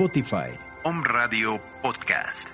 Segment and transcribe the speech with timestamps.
[0.00, 0.48] Spotify.
[0.84, 2.48] Home Radio Podcast.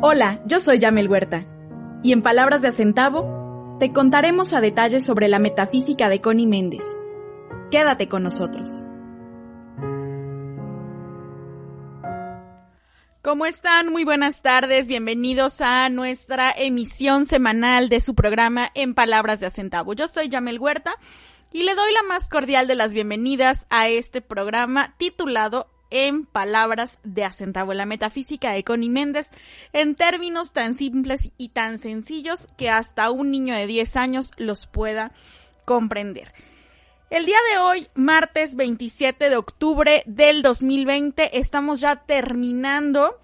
[0.00, 1.44] Hola, yo soy Yamel Huerta.
[2.02, 6.84] Y en palabras de Acentavo, te contaremos a detalle sobre la metafísica de Connie Méndez.
[7.70, 8.82] Quédate con nosotros.
[13.24, 13.90] ¿Cómo están?
[13.90, 14.86] Muy buenas tardes.
[14.86, 19.94] Bienvenidos a nuestra emisión semanal de su programa En Palabras de Acentavo.
[19.94, 20.94] Yo soy Yamel Huerta
[21.50, 26.98] y le doy la más cordial de las bienvenidas a este programa titulado En Palabras
[27.02, 29.30] de Acentavo, la metafísica de Connie Méndez,
[29.72, 34.66] en términos tan simples y tan sencillos que hasta un niño de 10 años los
[34.66, 35.12] pueda
[35.64, 36.34] comprender.
[37.14, 43.20] El día de hoy, martes 27 de octubre del 2020, estamos ya terminando,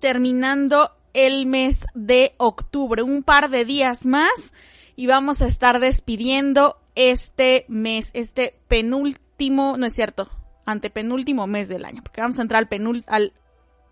[0.00, 4.52] terminando el mes de octubre, un par de días más
[4.96, 10.28] y vamos a estar despidiendo este mes, este penúltimo, no es cierto,
[10.66, 12.68] antepenúltimo mes del año, porque vamos a entrar
[13.06, 13.32] al,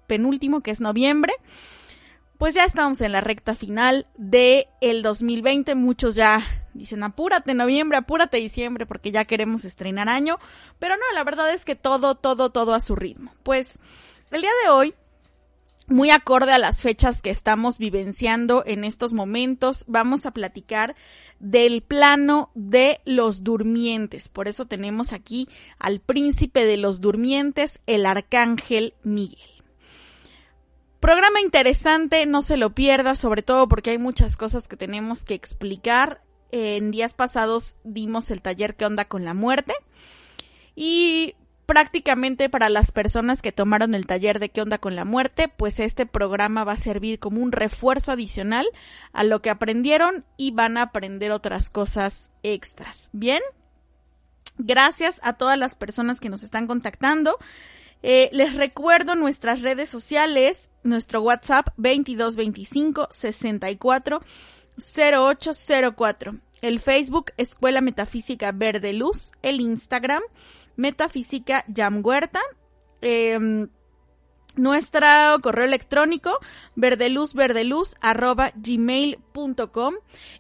[0.07, 1.33] penúltimo que es noviembre
[2.39, 5.75] pues ya estamos en la recta final de el 2020.
[5.75, 6.41] Muchos ya
[6.79, 10.39] dicen apúrate noviembre, apúrate diciembre porque ya queremos estrenar año.
[10.79, 13.35] Pero no, la verdad es que todo, todo, todo a su ritmo.
[13.43, 13.79] Pues
[14.31, 14.95] el día de hoy,
[15.89, 20.95] muy acorde a las fechas que estamos vivenciando en estos momentos, vamos a platicar
[21.41, 24.29] del plano de los durmientes.
[24.29, 29.39] Por eso tenemos aquí al príncipe de los durmientes, el arcángel Miguel.
[31.01, 35.35] Programa interesante, no se lo pierda, sobre todo porque hay muchas cosas que tenemos que
[35.35, 36.23] explicar.
[36.51, 39.75] En días pasados dimos el taller ¿Qué onda con la muerte?
[40.75, 41.35] Y
[41.69, 45.81] prácticamente para las personas que tomaron el taller de qué onda con la muerte, pues
[45.81, 48.67] este programa va a servir como un refuerzo adicional
[49.13, 53.11] a lo que aprendieron y van a aprender otras cosas extras.
[53.13, 53.43] Bien,
[54.57, 57.37] gracias a todas las personas que nos están contactando.
[58.03, 64.23] Eh, les recuerdo nuestras redes sociales, nuestro WhatsApp 2225 64
[64.79, 70.23] 0804, el Facebook Escuela Metafísica Verde Luz, el Instagram
[70.77, 72.41] Metafísica Jam Huerta,
[73.01, 73.69] em,
[74.59, 75.07] nuestro
[75.43, 76.39] correo electrónico
[76.75, 79.95] verdeluzverdeluz arroba gmail.com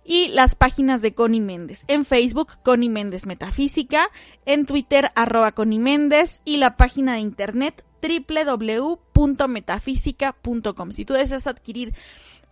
[0.04, 1.84] y las páginas de Connie Méndez.
[1.88, 4.09] En Facebook, Connie Méndez Metafísica,
[4.44, 6.43] en Twitter, arroba Connie Méndez.
[6.44, 10.91] Y la página de internet www.metafísica.com.
[10.93, 11.94] Si tú deseas adquirir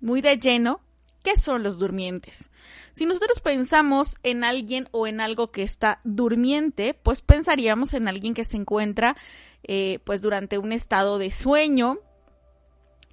[0.00, 0.80] muy de lleno
[1.26, 2.50] qué son los durmientes.
[2.92, 8.32] Si nosotros pensamos en alguien o en algo que está durmiente, pues pensaríamos en alguien
[8.32, 9.16] que se encuentra
[9.64, 11.98] eh, pues durante un estado de sueño,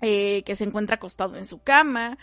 [0.03, 2.19] eh, que se encuentra acostado en su cama,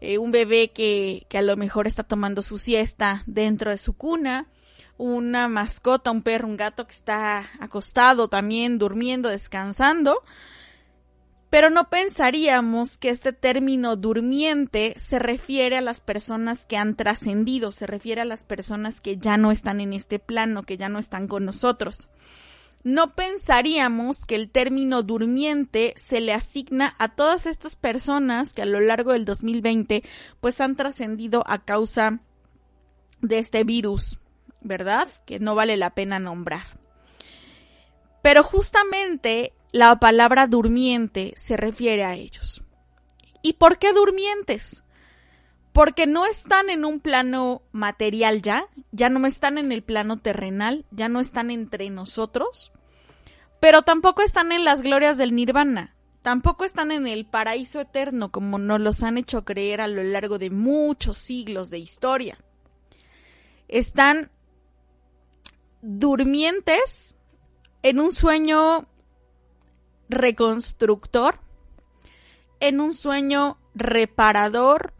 [0.00, 3.92] eh, un bebé que, que a lo mejor está tomando su siesta dentro de su
[3.92, 4.48] cuna,
[4.96, 10.22] una mascota, un perro, un gato que está acostado también, durmiendo, descansando.
[11.54, 17.70] Pero no pensaríamos que este término durmiente se refiere a las personas que han trascendido,
[17.70, 20.98] se refiere a las personas que ya no están en este plano, que ya no
[20.98, 22.08] están con nosotros
[22.82, 28.66] no pensaríamos que el término durmiente se le asigna a todas estas personas que a
[28.66, 30.02] lo largo del 2020
[30.40, 32.18] pues han trascendido a causa
[33.22, 34.18] de este virus,
[34.60, 35.08] ¿verdad?
[35.24, 36.64] Que no vale la pena nombrar.
[38.22, 42.62] Pero justamente la palabra durmiente se refiere a ellos.
[43.42, 44.84] ¿Y por qué durmientes?
[45.74, 50.86] porque no están en un plano material ya, ya no están en el plano terrenal,
[50.92, 52.70] ya no están entre nosotros,
[53.58, 58.58] pero tampoco están en las glorias del nirvana, tampoco están en el paraíso eterno como
[58.58, 62.38] nos los han hecho creer a lo largo de muchos siglos de historia.
[63.66, 64.30] Están
[65.82, 67.18] durmientes
[67.82, 68.86] en un sueño
[70.08, 71.40] reconstructor,
[72.60, 74.94] en un sueño reparador,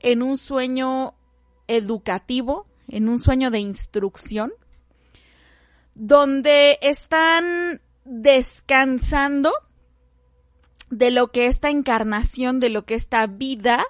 [0.00, 1.14] en un sueño
[1.68, 4.52] educativo, en un sueño de instrucción,
[5.94, 9.52] donde están descansando
[10.90, 13.84] de lo que esta encarnación, de lo que esta vida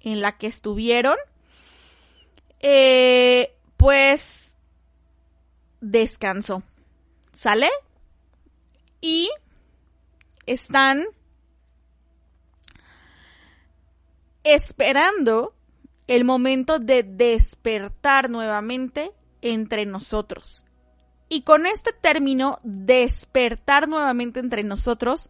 [0.00, 1.16] en la que estuvieron,
[2.60, 4.58] eh, pues
[5.80, 6.62] descansó.
[7.32, 7.68] ¿Sale?
[9.00, 9.28] Y
[10.48, 11.04] están
[14.44, 15.54] esperando
[16.06, 19.12] el momento de despertar nuevamente
[19.42, 20.64] entre nosotros.
[21.28, 25.28] Y con este término, despertar nuevamente entre nosotros,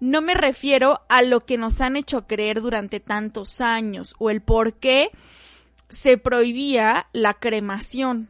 [0.00, 4.42] no me refiero a lo que nos han hecho creer durante tantos años o el
[4.42, 5.10] por qué
[5.88, 8.28] se prohibía la cremación.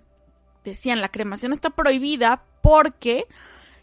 [0.65, 3.27] Decían, la cremación está prohibida porque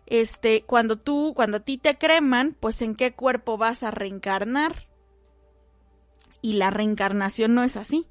[0.07, 4.87] este cuando tú cuando a ti te creman, pues en qué cuerpo vas a reencarnar?
[6.41, 8.07] Y la reencarnación no es así.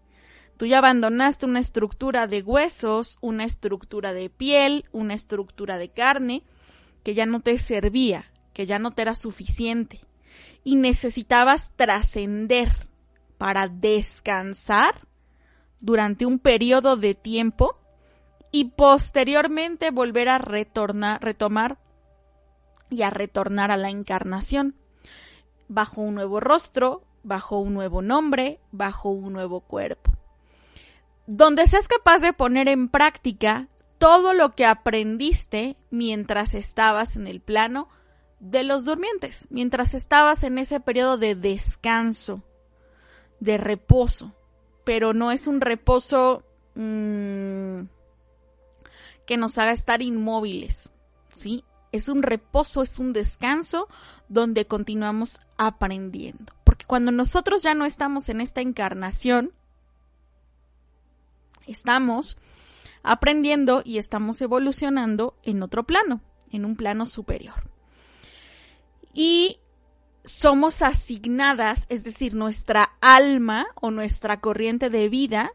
[0.57, 6.45] Tú ya abandonaste una estructura de huesos, una estructura de piel, una estructura de carne
[7.03, 10.01] que ya no te servía que ya no te era suficiente
[10.63, 12.89] y necesitabas trascender
[13.37, 15.07] para descansar
[15.81, 17.77] durante un periodo de tiempo
[18.51, 21.79] y posteriormente volver a retornar, retomar
[22.91, 24.77] y a retornar a la encarnación
[25.69, 30.13] bajo un nuevo rostro, bajo un nuevo nombre, bajo un nuevo cuerpo.
[31.27, 37.41] Donde seas capaz de poner en práctica todo lo que aprendiste mientras estabas en el
[37.41, 37.89] plano
[38.41, 42.43] de los durmientes, mientras estabas en ese periodo de descanso,
[43.41, 44.35] de reposo,
[44.85, 46.45] pero no es un reposo
[46.75, 47.85] mmm,
[49.27, 50.93] que nos haga estar inmóviles,
[51.31, 51.65] ¿sí?
[51.95, 53.89] Es un reposo, es un descanso
[54.29, 56.53] donde continuamos aprendiendo.
[56.65, 59.53] Porque cuando nosotros ya no estamos en esta encarnación,
[61.67, 62.37] estamos
[63.03, 66.21] aprendiendo y estamos evolucionando en otro plano,
[66.51, 67.75] en un plano superior
[69.15, 69.61] y
[70.25, 75.53] somos asignadas, es decir, nuestra alma o nuestra corriente de vida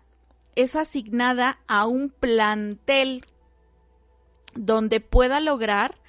[0.55, 3.25] es asignada a un plantel
[4.55, 5.99] donde pueda lograr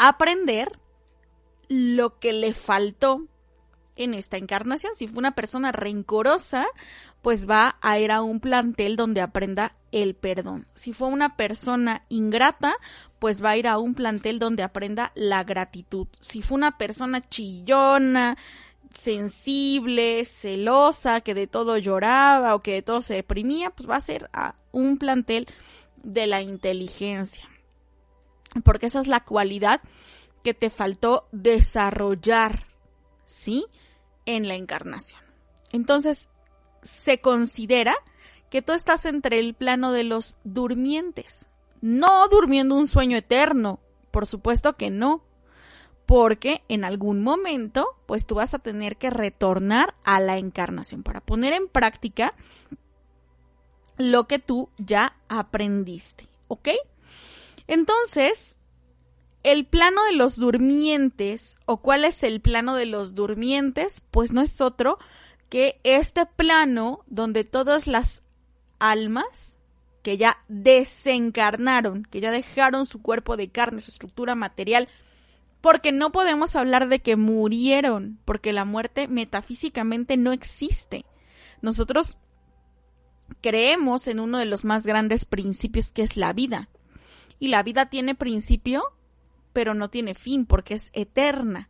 [0.00, 0.72] aprender
[1.68, 3.26] lo que le faltó
[3.96, 4.94] en esta encarnación.
[4.96, 6.66] Si fue una persona rencorosa,
[7.20, 10.66] pues va a ir a un plantel donde aprenda el perdón.
[10.74, 12.74] Si fue una persona ingrata,
[13.18, 16.08] pues va a ir a un plantel donde aprenda la gratitud.
[16.20, 18.38] Si fue una persona chillona,
[18.94, 24.00] sensible, celosa, que de todo lloraba o que de todo se deprimía, pues va a
[24.00, 25.46] ser a un plantel
[26.02, 27.49] de la inteligencia.
[28.64, 29.80] Porque esa es la cualidad
[30.42, 32.66] que te faltó desarrollar,
[33.26, 33.66] ¿sí?
[34.26, 35.20] En la encarnación.
[35.72, 36.28] Entonces,
[36.82, 37.94] se considera
[38.50, 41.46] que tú estás entre el plano de los durmientes,
[41.80, 43.80] no durmiendo un sueño eterno,
[44.10, 45.22] por supuesto que no,
[46.04, 51.20] porque en algún momento pues tú vas a tener que retornar a la encarnación para
[51.20, 52.34] poner en práctica
[53.96, 56.70] lo que tú ya aprendiste, ¿ok?
[57.70, 58.58] Entonces,
[59.44, 64.42] el plano de los durmientes, o cuál es el plano de los durmientes, pues no
[64.42, 64.98] es otro
[65.48, 68.24] que este plano donde todas las
[68.80, 69.56] almas
[70.02, 74.88] que ya desencarnaron, que ya dejaron su cuerpo de carne, su estructura material,
[75.60, 81.04] porque no podemos hablar de que murieron, porque la muerte metafísicamente no existe.
[81.62, 82.18] Nosotros
[83.40, 86.68] creemos en uno de los más grandes principios que es la vida.
[87.40, 88.84] Y la vida tiene principio,
[89.52, 91.68] pero no tiene fin, porque es eterna.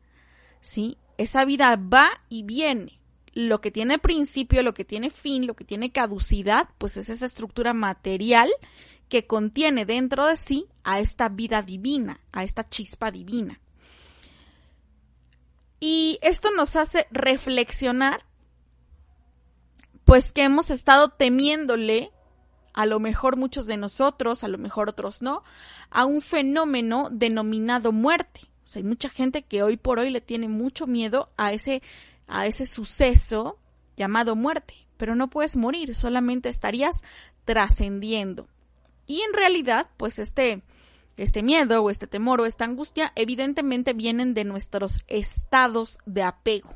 [0.60, 0.98] ¿Sí?
[1.16, 3.00] Esa vida va y viene
[3.32, 7.26] lo que tiene principio, lo que tiene fin, lo que tiene caducidad, pues es esa
[7.26, 8.50] estructura material
[9.08, 13.60] que contiene dentro de sí a esta vida divina, a esta chispa divina.
[15.80, 18.24] Y esto nos hace reflexionar,
[20.04, 22.10] pues que hemos estado temiéndole,
[22.72, 25.42] a lo mejor muchos de nosotros, a lo mejor otros no,
[25.90, 28.42] a un fenómeno denominado muerte.
[28.64, 31.82] O sea, hay mucha gente que hoy por hoy le tiene mucho miedo a ese
[32.30, 33.58] a ese suceso
[33.96, 34.74] llamado muerte.
[34.96, 37.02] pero no puedes morir, solamente estarías
[37.46, 38.48] trascendiendo.
[39.06, 40.62] Y en realidad, pues este,
[41.16, 46.74] este miedo o este temor o esta angustia evidentemente vienen de nuestros estados de apego.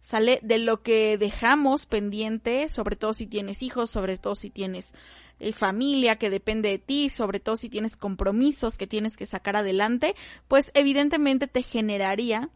[0.00, 4.94] Sale de lo que dejamos pendiente, sobre todo si tienes hijos, sobre todo si tienes
[5.40, 9.56] eh, familia que depende de ti, sobre todo si tienes compromisos que tienes que sacar
[9.56, 10.14] adelante,
[10.48, 12.50] pues evidentemente te generaría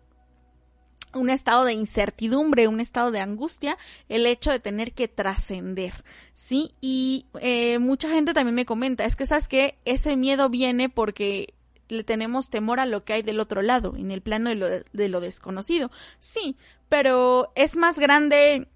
[1.14, 3.76] un estado de incertidumbre, un estado de angustia,
[4.08, 6.72] el hecho de tener que trascender, ¿sí?
[6.80, 11.54] Y eh, mucha gente también me comenta, es que sabes que ese miedo viene porque
[11.88, 14.66] le tenemos temor a lo que hay del otro lado, en el plano de lo,
[14.68, 15.90] de lo desconocido.
[16.18, 16.56] Sí,
[16.88, 18.68] pero es más grande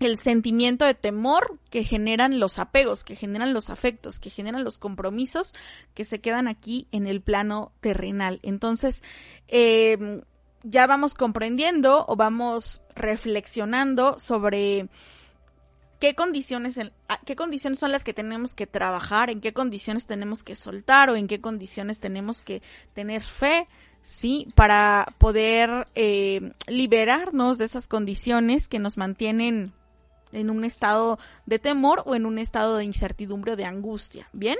[0.00, 4.78] el sentimiento de temor que generan los apegos, que generan los afectos, que generan los
[4.78, 5.54] compromisos
[5.94, 8.40] que se quedan aquí en el plano terrenal.
[8.42, 9.02] Entonces,
[9.48, 10.22] eh,
[10.62, 14.88] ya vamos comprendiendo o vamos reflexionando sobre
[16.00, 16.78] qué condiciones,
[17.24, 21.16] qué condiciones son las que tenemos que trabajar, en qué condiciones tenemos que soltar o
[21.16, 22.62] en qué condiciones tenemos que
[22.94, 23.68] tener fe,
[24.02, 29.72] sí, para poder eh, liberarnos de esas condiciones que nos mantienen
[30.36, 34.28] en un estado de temor o en un estado de incertidumbre o de angustia.
[34.32, 34.58] ¿Bien?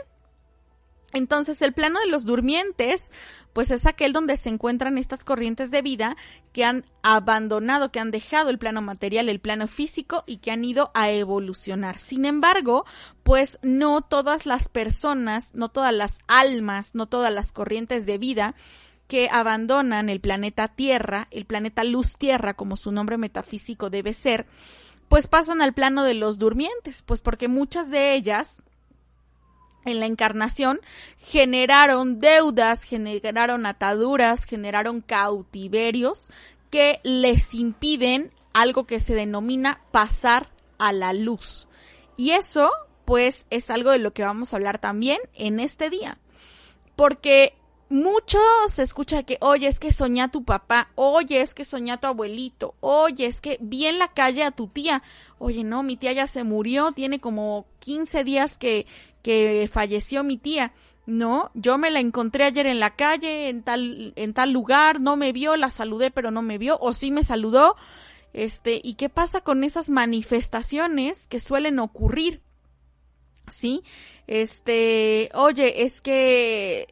[1.12, 3.10] Entonces, el plano de los durmientes,
[3.52, 6.16] pues es aquel donde se encuentran estas corrientes de vida
[6.52, 10.64] que han abandonado, que han dejado el plano material, el plano físico y que han
[10.64, 11.98] ido a evolucionar.
[11.98, 12.84] Sin embargo,
[13.22, 18.54] pues no todas las personas, no todas las almas, no todas las corrientes de vida
[19.06, 24.46] que abandonan el planeta Tierra, el planeta Luz Tierra, como su nombre metafísico debe ser,
[25.08, 28.62] pues pasan al plano de los durmientes, pues porque muchas de ellas
[29.84, 30.80] en la encarnación
[31.18, 36.30] generaron deudas, generaron ataduras, generaron cautiverios
[36.70, 41.68] que les impiden algo que se denomina pasar a la luz.
[42.16, 42.70] Y eso,
[43.04, 46.18] pues, es algo de lo que vamos a hablar también en este día.
[46.96, 47.54] Porque
[47.88, 48.38] mucho
[48.68, 51.96] se escucha que, oye, es que soñé a tu papá, oye, es que soñé a
[51.98, 55.02] tu abuelito, oye, es que vi en la calle a tu tía,
[55.38, 58.86] oye, no, mi tía ya se murió, tiene como 15 días que,
[59.22, 60.72] que falleció mi tía.
[61.06, 65.16] No, yo me la encontré ayer en la calle, en tal, en tal lugar, no
[65.16, 67.76] me vio, la saludé, pero no me vio, o sí me saludó.
[68.32, 72.42] Este, ¿y qué pasa con esas manifestaciones que suelen ocurrir?
[73.46, 73.84] ¿Sí?
[74.26, 76.88] Este, oye, es que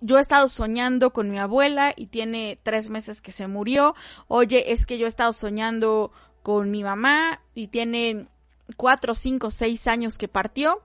[0.00, 3.94] yo he estado soñando con mi abuela y tiene tres meses que se murió.
[4.28, 8.28] Oye, es que yo he estado soñando con mi mamá y tiene
[8.76, 10.82] cuatro, cinco, seis años que partió.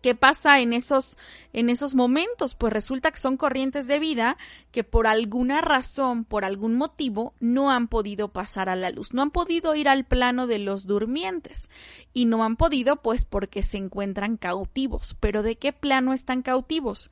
[0.00, 1.16] ¿Qué pasa en esos,
[1.52, 2.54] en esos momentos?
[2.54, 4.36] Pues resulta que son corrientes de vida
[4.70, 9.22] que por alguna razón, por algún motivo, no han podido pasar a la luz, no
[9.22, 11.68] han podido ir al plano de los durmientes
[12.14, 15.16] y no han podido pues porque se encuentran cautivos.
[15.18, 17.10] Pero ¿de qué plano están cautivos?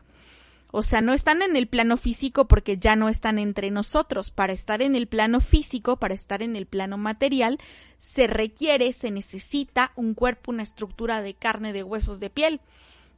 [0.73, 4.31] O sea, no están en el plano físico porque ya no están entre nosotros.
[4.31, 7.59] Para estar en el plano físico, para estar en el plano material,
[7.99, 12.61] se requiere, se necesita un cuerpo, una estructura de carne, de huesos, de piel.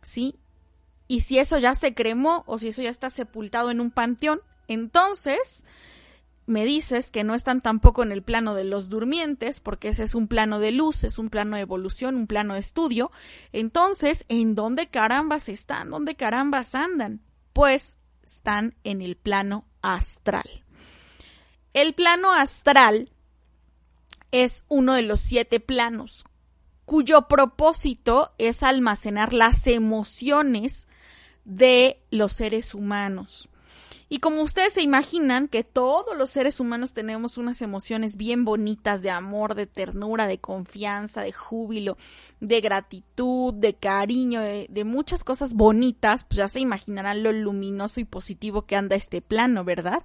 [0.02, 0.36] ¿Sí?
[1.08, 4.40] Y si eso ya se cremó o si eso ya está sepultado en un panteón,
[4.68, 5.64] entonces
[6.48, 10.14] me dices que no están tampoco en el plano de los durmientes, porque ese es
[10.14, 13.10] un plano de luz, es un plano de evolución, un plano de estudio.
[13.52, 15.90] Entonces, ¿en dónde carambas están?
[15.90, 17.20] ¿Dónde carambas andan?
[17.58, 20.62] Pues están en el plano astral.
[21.74, 23.10] El plano astral
[24.30, 26.24] es uno de los siete planos
[26.84, 30.86] cuyo propósito es almacenar las emociones
[31.44, 33.48] de los seres humanos.
[34.10, 39.02] Y como ustedes se imaginan que todos los seres humanos tenemos unas emociones bien bonitas
[39.02, 41.98] de amor, de ternura, de confianza, de júbilo,
[42.40, 48.04] de gratitud, de cariño, de, muchas cosas bonitas, pues ya se imaginarán lo luminoso y
[48.04, 50.02] positivo que anda este plano, ¿verdad?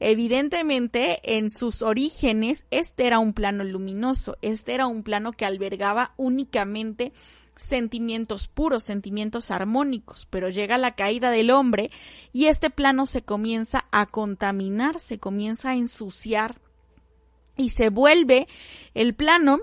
[0.00, 6.12] Evidentemente, en sus orígenes, este era un plano luminoso, este era un plano que albergaba
[6.18, 7.14] únicamente
[7.60, 11.90] sentimientos puros, sentimientos armónicos, pero llega la caída del hombre
[12.32, 16.60] y este plano se comienza a contaminar, se comienza a ensuciar
[17.56, 18.48] y se vuelve
[18.94, 19.58] el plano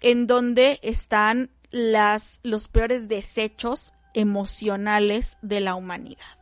[0.00, 6.38] en donde están las, los peores desechos emocionales de la humanidad.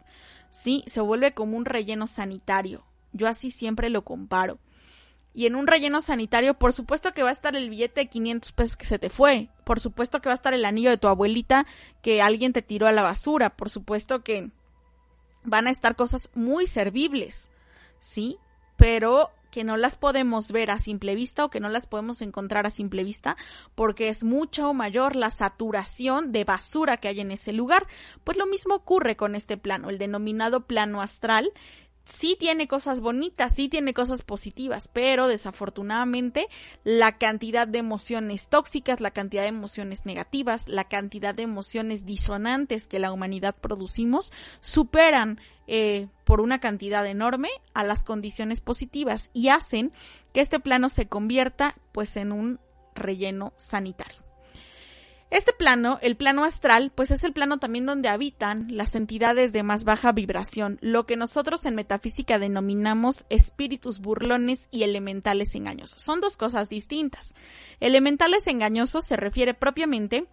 [0.51, 2.85] Sí, se vuelve como un relleno sanitario.
[3.13, 4.59] Yo así siempre lo comparo.
[5.33, 8.53] Y en un relleno sanitario, por supuesto que va a estar el billete de 500
[8.53, 9.49] pesos que se te fue.
[9.65, 11.67] Por supuesto que va a estar el anillo de tu abuelita
[12.03, 13.57] que alguien te tiró a la basura.
[13.57, 14.51] Por supuesto que
[15.45, 17.51] van a estar cosas muy servibles.
[18.01, 18.39] ¿Sí?
[18.77, 22.67] Pero que no las podemos ver a simple vista o que no las podemos encontrar
[22.67, 23.37] a simple vista
[23.75, 27.87] porque es mucho mayor la saturación de basura que hay en ese lugar.
[28.25, 31.53] Pues lo mismo ocurre con este plano, el denominado plano astral,
[32.11, 36.49] sí tiene cosas bonitas, sí tiene cosas positivas, pero desafortunadamente
[36.85, 42.87] la cantidad de emociones tóxicas, la cantidad de emociones negativas, la cantidad de emociones disonantes
[42.87, 49.49] que la humanidad producimos superan eh, por una cantidad enorme a las condiciones positivas y
[49.49, 49.93] hacen
[50.33, 52.61] que este plano se convierta pues en un
[52.95, 54.30] relleno sanitario.
[55.31, 59.63] Este plano, el plano astral, pues es el plano también donde habitan las entidades de
[59.63, 66.03] más baja vibración, lo que nosotros en metafísica denominamos espíritus burlones y elementales engañosos.
[66.03, 67.35] Son dos cosas distintas.
[67.79, 70.27] Elementales engañosos se refiere propiamente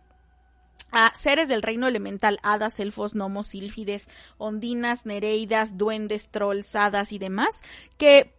[0.91, 7.19] a seres del reino elemental, hadas, elfos, gnomos, sílfides, ondinas, nereidas, duendes, trolls, hadas y
[7.19, 7.61] demás,
[7.97, 8.36] que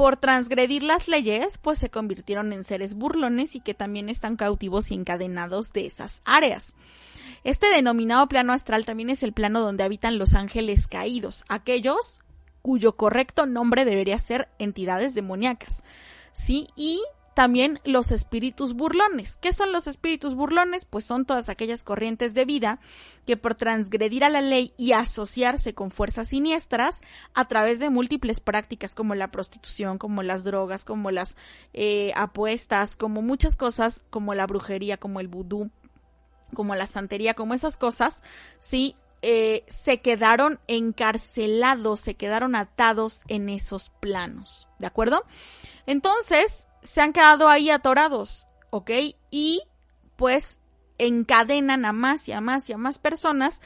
[0.00, 4.90] por transgredir las leyes, pues se convirtieron en seres burlones y que también están cautivos
[4.90, 6.74] y encadenados de esas áreas.
[7.44, 12.20] Este denominado plano astral también es el plano donde habitan los ángeles caídos, aquellos
[12.62, 15.84] cuyo correcto nombre debería ser entidades demoníacas.
[16.32, 17.02] Sí, y
[17.34, 19.36] también los espíritus burlones.
[19.36, 20.84] ¿Qué son los espíritus burlones?
[20.84, 22.80] Pues son todas aquellas corrientes de vida
[23.26, 27.00] que por transgredir a la ley y asociarse con fuerzas siniestras
[27.34, 31.36] a través de múltiples prácticas como la prostitución, como las drogas, como las
[31.72, 35.70] eh, apuestas, como muchas cosas, como la brujería, como el vudú,
[36.54, 38.22] como la santería, como esas cosas,
[38.58, 45.24] sí, eh, se quedaron encarcelados, se quedaron atados en esos planos, ¿de acuerdo?
[45.86, 48.90] Entonces, se han quedado ahí atorados, ¿ok?
[49.30, 49.62] Y
[50.16, 50.60] pues
[50.98, 53.60] encadenan a más y a más y a más personas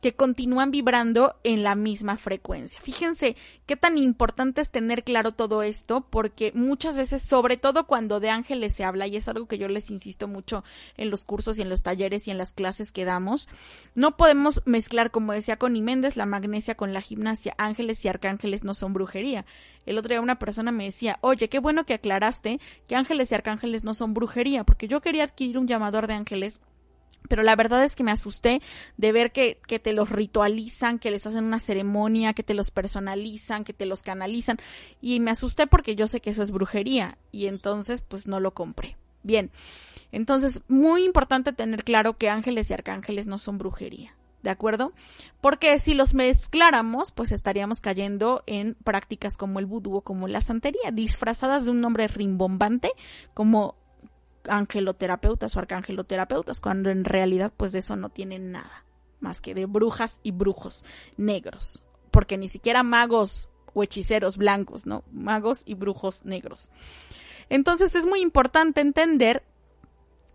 [0.00, 2.80] que continúan vibrando en la misma frecuencia.
[2.80, 8.20] Fíjense qué tan importante es tener claro todo esto, porque muchas veces, sobre todo cuando
[8.20, 10.64] de ángeles se habla, y es algo que yo les insisto mucho
[10.96, 13.48] en los cursos y en los talleres y en las clases que damos,
[13.94, 17.54] no podemos mezclar, como decía Connie Méndez, la magnesia con la gimnasia.
[17.58, 19.44] Ángeles y arcángeles no son brujería.
[19.86, 23.34] El otro día una persona me decía, oye, qué bueno que aclaraste que ángeles y
[23.34, 26.60] arcángeles no son brujería, porque yo quería adquirir un llamador de ángeles
[27.28, 28.60] pero la verdad es que me asusté
[28.96, 32.70] de ver que, que, te los ritualizan, que les hacen una ceremonia, que te los
[32.70, 34.58] personalizan, que te los canalizan.
[35.00, 37.18] Y me asusté porque yo sé que eso es brujería.
[37.32, 38.96] Y entonces, pues no lo compré.
[39.22, 39.50] Bien.
[40.12, 44.14] Entonces, muy importante tener claro que ángeles y arcángeles no son brujería.
[44.42, 44.92] ¿De acuerdo?
[45.40, 50.40] Porque si los mezcláramos, pues estaríamos cayendo en prácticas como el vudú o como la
[50.40, 52.92] santería, disfrazadas de un nombre rimbombante,
[53.34, 53.74] como
[54.48, 58.84] angeloterapeutas o arcangeloterapeutas, cuando en realidad pues de eso no tienen nada,
[59.20, 60.84] más que de brujas y brujos
[61.16, 65.04] negros, porque ni siquiera magos o hechiceros blancos, ¿no?
[65.12, 66.70] Magos y brujos negros.
[67.48, 69.44] Entonces es muy importante entender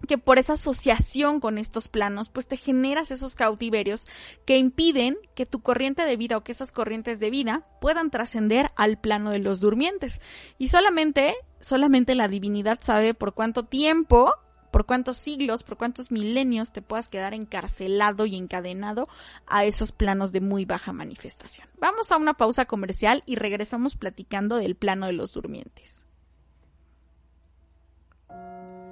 [0.08, 4.06] que por esa asociación con estos planos, pues te generas esos cautiverios
[4.46, 8.72] que impiden que tu corriente de vida o que esas corrientes de vida puedan trascender
[8.76, 10.22] al plano de los durmientes.
[10.58, 14.34] Y solamente solamente la divinidad sabe por cuánto tiempo,
[14.72, 19.08] por cuántos siglos, por cuántos milenios te puedas quedar encarcelado y encadenado
[19.46, 21.68] a esos planos de muy baja manifestación.
[21.80, 26.06] Vamos a una pausa comercial y regresamos platicando del plano de los durmientes.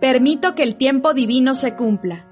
[0.02, 2.30] Permito que el tiempo divino se cumpla,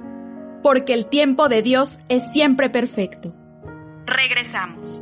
[0.64, 3.34] porque el tiempo de Dios es siempre perfecto.
[4.06, 5.02] Regresamos.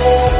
[0.00, 0.39] Thank you.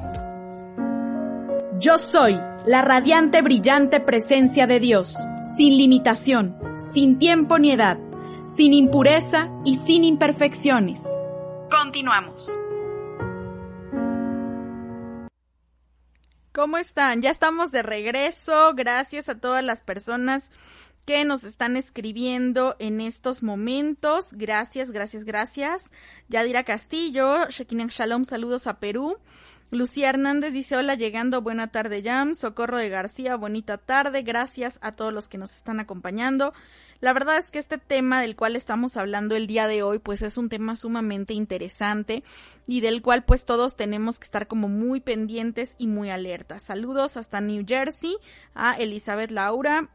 [1.81, 5.17] Yo soy la radiante, brillante presencia de Dios,
[5.57, 6.55] sin limitación,
[6.93, 7.97] sin tiempo ni edad,
[8.45, 11.01] sin impureza y sin imperfecciones.
[11.71, 12.47] Continuamos.
[16.51, 17.23] ¿Cómo están?
[17.23, 18.73] Ya estamos de regreso.
[18.75, 20.51] Gracias a todas las personas
[21.07, 24.33] que nos están escribiendo en estos momentos.
[24.33, 25.91] Gracias, gracias, gracias.
[26.29, 29.17] Yadira Castillo, Shekinah Shalom, saludos a Perú.
[29.71, 34.91] Lucía Hernández dice hola llegando, buena tarde Jam, Socorro de García, bonita tarde, gracias a
[34.91, 36.53] todos los que nos están acompañando.
[36.99, 40.23] La verdad es que este tema del cual estamos hablando el día de hoy pues
[40.23, 42.25] es un tema sumamente interesante
[42.67, 46.63] y del cual pues todos tenemos que estar como muy pendientes y muy alertas.
[46.63, 48.17] Saludos hasta New Jersey
[48.53, 49.89] a Elizabeth Laura,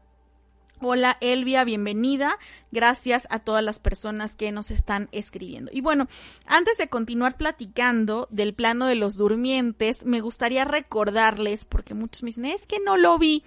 [0.79, 2.37] Hola Elvia, bienvenida.
[2.71, 5.71] Gracias a todas las personas que nos están escribiendo.
[5.73, 6.07] Y bueno,
[6.45, 12.29] antes de continuar platicando del plano de los durmientes, me gustaría recordarles, porque muchos me
[12.29, 13.43] dicen, es que no lo vi,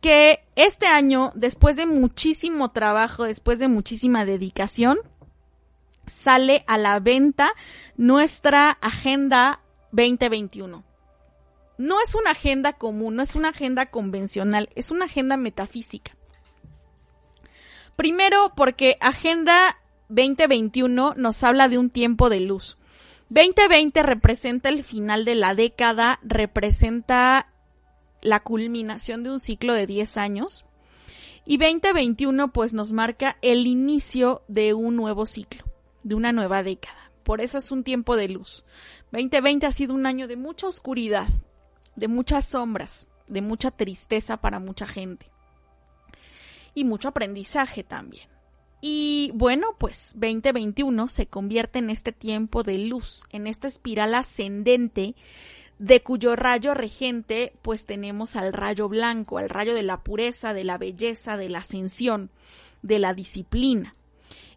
[0.00, 4.98] que este año, después de muchísimo trabajo, después de muchísima dedicación,
[6.06, 7.52] sale a la venta
[7.96, 10.84] nuestra agenda 2021
[11.78, 16.12] no es una agenda común, no es una agenda convencional, es una agenda metafísica.
[17.96, 19.78] Primero, porque Agenda
[20.08, 22.78] 2021 nos habla de un tiempo de luz.
[23.28, 27.52] 2020 representa el final de la década, representa
[28.22, 30.64] la culminación de un ciclo de 10 años.
[31.44, 35.64] Y 2021 pues nos marca el inicio de un nuevo ciclo,
[36.02, 37.10] de una nueva década.
[37.24, 38.64] Por eso es un tiempo de luz.
[39.12, 41.28] 2020 ha sido un año de mucha oscuridad,
[41.96, 45.32] de muchas sombras, de mucha tristeza para mucha gente
[46.74, 48.28] y mucho aprendizaje también.
[48.80, 55.14] Y bueno, pues 2021 se convierte en este tiempo de luz, en esta espiral ascendente
[55.78, 60.64] de cuyo rayo regente pues tenemos al rayo blanco, al rayo de la pureza, de
[60.64, 62.30] la belleza, de la ascensión,
[62.82, 63.94] de la disciplina.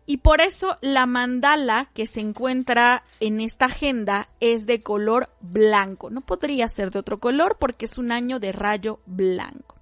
[0.07, 6.11] Y por eso la mandala que se encuentra en esta agenda es de color blanco.
[6.11, 9.74] No podría ser de otro color porque es un año de rayo blanco.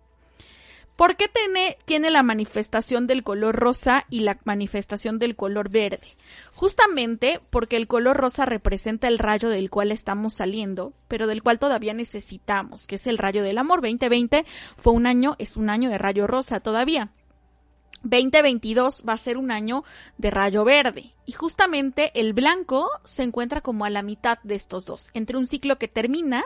[0.96, 6.16] ¿Por qué tiene, tiene la manifestación del color rosa y la manifestación del color verde?
[6.54, 11.58] Justamente porque el color rosa representa el rayo del cual estamos saliendo, pero del cual
[11.58, 13.82] todavía necesitamos, que es el rayo del amor.
[13.82, 17.12] 2020 fue un año, es un año de rayo rosa todavía.
[18.04, 19.84] 2022 va a ser un año
[20.18, 24.86] de rayo verde y justamente el blanco se encuentra como a la mitad de estos
[24.86, 26.44] dos, entre un ciclo que termina,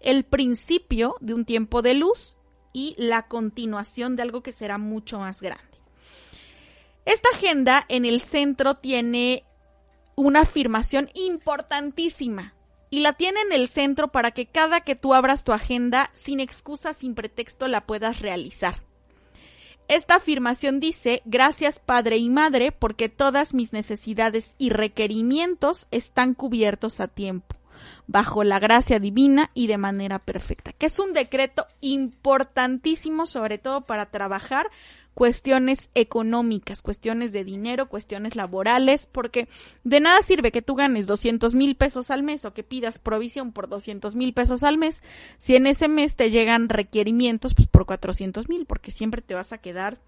[0.00, 2.37] el principio de un tiempo de luz
[2.72, 5.64] y la continuación de algo que será mucho más grande.
[7.04, 9.44] Esta agenda en el centro tiene
[10.16, 12.54] una afirmación importantísima
[12.90, 16.40] y la tiene en el centro para que cada que tú abras tu agenda, sin
[16.40, 18.82] excusa, sin pretexto, la puedas realizar.
[19.88, 27.00] Esta afirmación dice, gracias Padre y Madre porque todas mis necesidades y requerimientos están cubiertos
[27.00, 27.57] a tiempo
[28.06, 33.82] bajo la gracia divina y de manera perfecta, que es un decreto importantísimo sobre todo
[33.82, 34.70] para trabajar
[35.18, 39.48] cuestiones económicas, cuestiones de dinero, cuestiones laborales, porque
[39.82, 43.50] de nada sirve que tú ganes 200 mil pesos al mes o que pidas provisión
[43.50, 45.02] por 200 mil pesos al mes
[45.36, 49.52] si en ese mes te llegan requerimientos pues, por 400 mil, porque siempre te vas
[49.52, 49.98] a quedar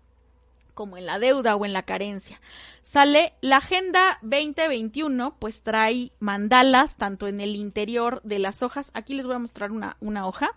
[0.75, 2.41] como en la deuda o en la carencia.
[2.83, 8.91] Sale la Agenda 2021, pues trae mandalas tanto en el interior de las hojas.
[8.95, 10.51] Aquí les voy a mostrar una, una hoja.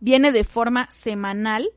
[0.00, 1.68] Viene de forma semanal.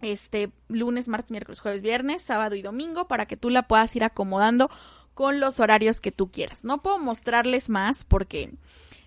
[0.00, 4.02] Este lunes, martes, miércoles, jueves, viernes, sábado y domingo para que tú la puedas ir
[4.02, 4.70] acomodando
[5.12, 6.64] con los horarios que tú quieras.
[6.64, 8.54] No puedo mostrarles más porque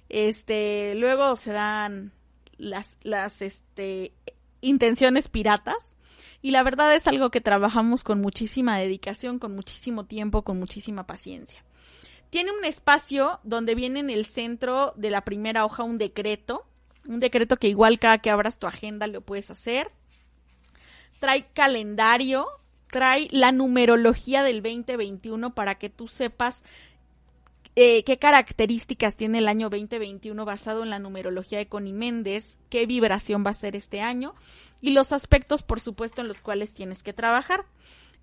[0.10, 2.12] Este, luego se dan
[2.58, 4.14] las, las, este,
[4.62, 5.93] intenciones piratas.
[6.44, 11.08] Y la verdad es algo que trabajamos con muchísima dedicación, con muchísimo tiempo, con muchísima
[11.08, 11.64] paciencia.
[12.30, 16.66] Tiene un espacio donde viene en el centro de la primera hoja un decreto,
[17.08, 19.90] un decreto que igual cada que abras tu agenda lo puedes hacer.
[21.20, 22.46] Trae calendario,
[22.92, 26.62] trae la numerología del 2021 para que tú sepas
[27.76, 32.86] eh, qué características tiene el año 2021 basado en la numerología de Connie Méndez, qué
[32.86, 34.36] vibración va a ser este año
[34.80, 37.66] y los aspectos, por supuesto, en los cuales tienes que trabajar.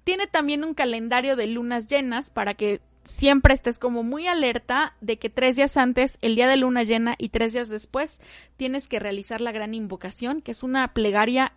[0.04, 5.18] Tiene también un calendario de lunas llenas para que siempre estés como muy alerta de
[5.18, 8.20] que tres días antes, el día de luna llena y tres días después,
[8.56, 11.54] tienes que realizar la gran invocación, que es una plegaria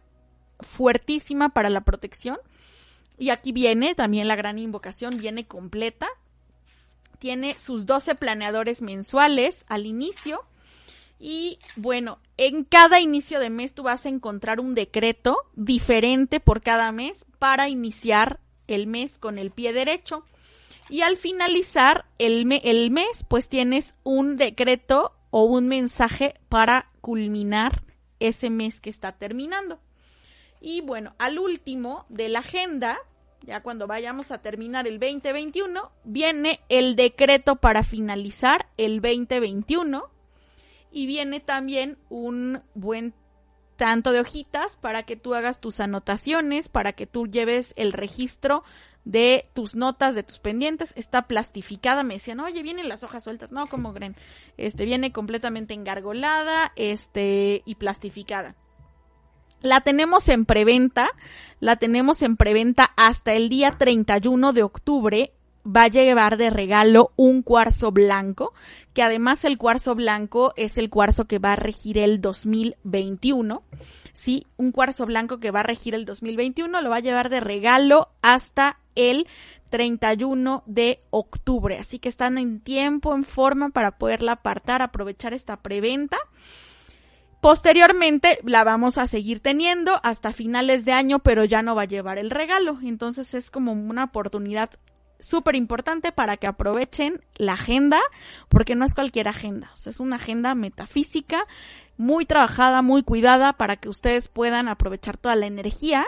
[0.59, 2.37] fuertísima para la protección.
[3.19, 6.07] Y aquí viene también la gran invocación, viene completa
[7.23, 10.43] tiene sus 12 planeadores mensuales al inicio.
[11.21, 16.61] Y bueno, en cada inicio de mes tú vas a encontrar un decreto diferente por
[16.61, 20.25] cada mes para iniciar el mes con el pie derecho.
[20.89, 27.85] Y al finalizar el, el mes, pues tienes un decreto o un mensaje para culminar
[28.19, 29.79] ese mes que está terminando.
[30.59, 32.99] Y bueno, al último de la agenda
[33.43, 40.09] ya cuando vayamos a terminar el 2021, viene el decreto para finalizar el 2021
[40.91, 43.13] y viene también un buen
[43.75, 48.63] tanto de hojitas para que tú hagas tus anotaciones, para que tú lleves el registro
[49.03, 53.51] de tus notas, de tus pendientes, está plastificada, me decían, oye, vienen las hojas sueltas,
[53.51, 54.15] no, como creen,
[54.55, 58.55] este, viene completamente engargolada, este, y plastificada.
[59.63, 61.09] La tenemos en preventa,
[61.61, 65.31] la tenemos en preventa hasta el día 31 de octubre.
[65.65, 68.53] Va a llevar de regalo un cuarzo blanco,
[68.93, 73.63] que además el cuarzo blanco es el cuarzo que va a regir el 2021.
[74.11, 77.39] Sí, un cuarzo blanco que va a regir el 2021 lo va a llevar de
[77.39, 79.27] regalo hasta el
[79.69, 81.77] 31 de octubre.
[81.79, 86.17] Así que están en tiempo, en forma para poderla apartar, aprovechar esta preventa.
[87.43, 91.85] Posteriormente la vamos a seguir teniendo hasta finales de año, pero ya no va a
[91.85, 92.79] llevar el regalo.
[92.81, 94.69] Entonces es como una oportunidad
[95.19, 97.99] súper importante para que aprovechen la agenda,
[98.47, 101.45] porque no es cualquier agenda, es una agenda metafísica
[101.97, 106.05] muy trabajada, muy cuidada para que ustedes puedan aprovechar toda la energía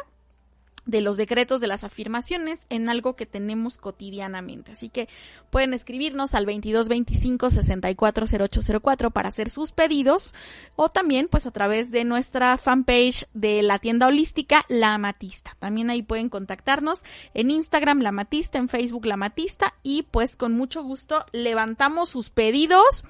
[0.85, 4.71] de los decretos, de las afirmaciones en algo que tenemos cotidianamente.
[4.71, 5.07] Así que
[5.49, 10.33] pueden escribirnos al 2225 640804 para hacer sus pedidos
[10.75, 15.55] o también pues a través de nuestra fanpage de la tienda holística La Amatista.
[15.59, 20.53] También ahí pueden contactarnos en Instagram La Amatista, en Facebook La Amatista y pues con
[20.53, 23.05] mucho gusto levantamos sus pedidos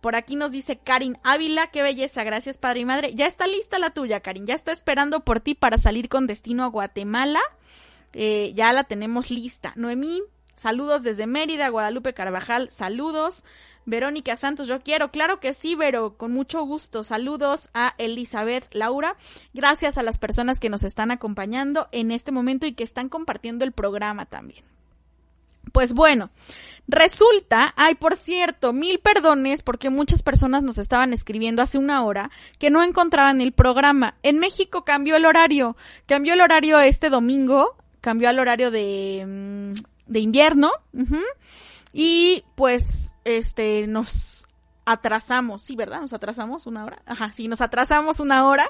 [0.00, 3.14] por aquí nos dice Karin Ávila, qué belleza, gracias padre y madre.
[3.14, 6.64] Ya está lista la tuya, Karin, ya está esperando por ti para salir con destino
[6.64, 7.40] a Guatemala.
[8.12, 9.72] Eh, ya la tenemos lista.
[9.76, 10.22] Noemí,
[10.54, 13.44] saludos desde Mérida, Guadalupe Carvajal, saludos.
[13.86, 17.02] Verónica Santos, yo quiero, claro que sí, pero con mucho gusto.
[17.02, 19.16] Saludos a Elizabeth Laura.
[19.54, 23.64] Gracias a las personas que nos están acompañando en este momento y que están compartiendo
[23.64, 24.64] el programa también.
[25.72, 26.30] Pues bueno,
[26.88, 32.30] resulta, ay, por cierto, mil perdones porque muchas personas nos estaban escribiendo hace una hora
[32.58, 34.16] que no encontraban el programa.
[34.22, 39.72] En México cambió el horario, cambió el horario este domingo, cambió al horario de, mm,
[40.06, 40.72] de invierno,
[41.92, 44.46] y pues, este, nos
[44.92, 46.00] atrasamos, sí, ¿verdad?
[46.00, 47.02] Nos atrasamos una hora.
[47.06, 48.68] Ajá, sí, nos atrasamos una hora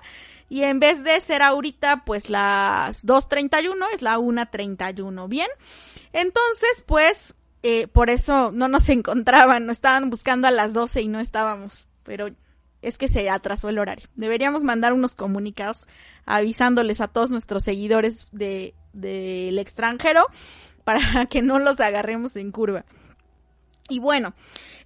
[0.48, 5.48] y en vez de ser ahorita pues las 2.31 es la 1.31, ¿bien?
[6.12, 11.09] Entonces, pues, eh, por eso no nos encontraban, nos estaban buscando a las 12 y
[11.09, 12.28] no estábamos, pero
[12.83, 14.09] es que se atrasó el horario.
[14.14, 15.87] Deberíamos mandar unos comunicados
[16.24, 20.26] avisándoles a todos nuestros seguidores de del extranjero
[20.85, 22.85] para que no los agarremos en curva.
[23.90, 24.35] Y bueno,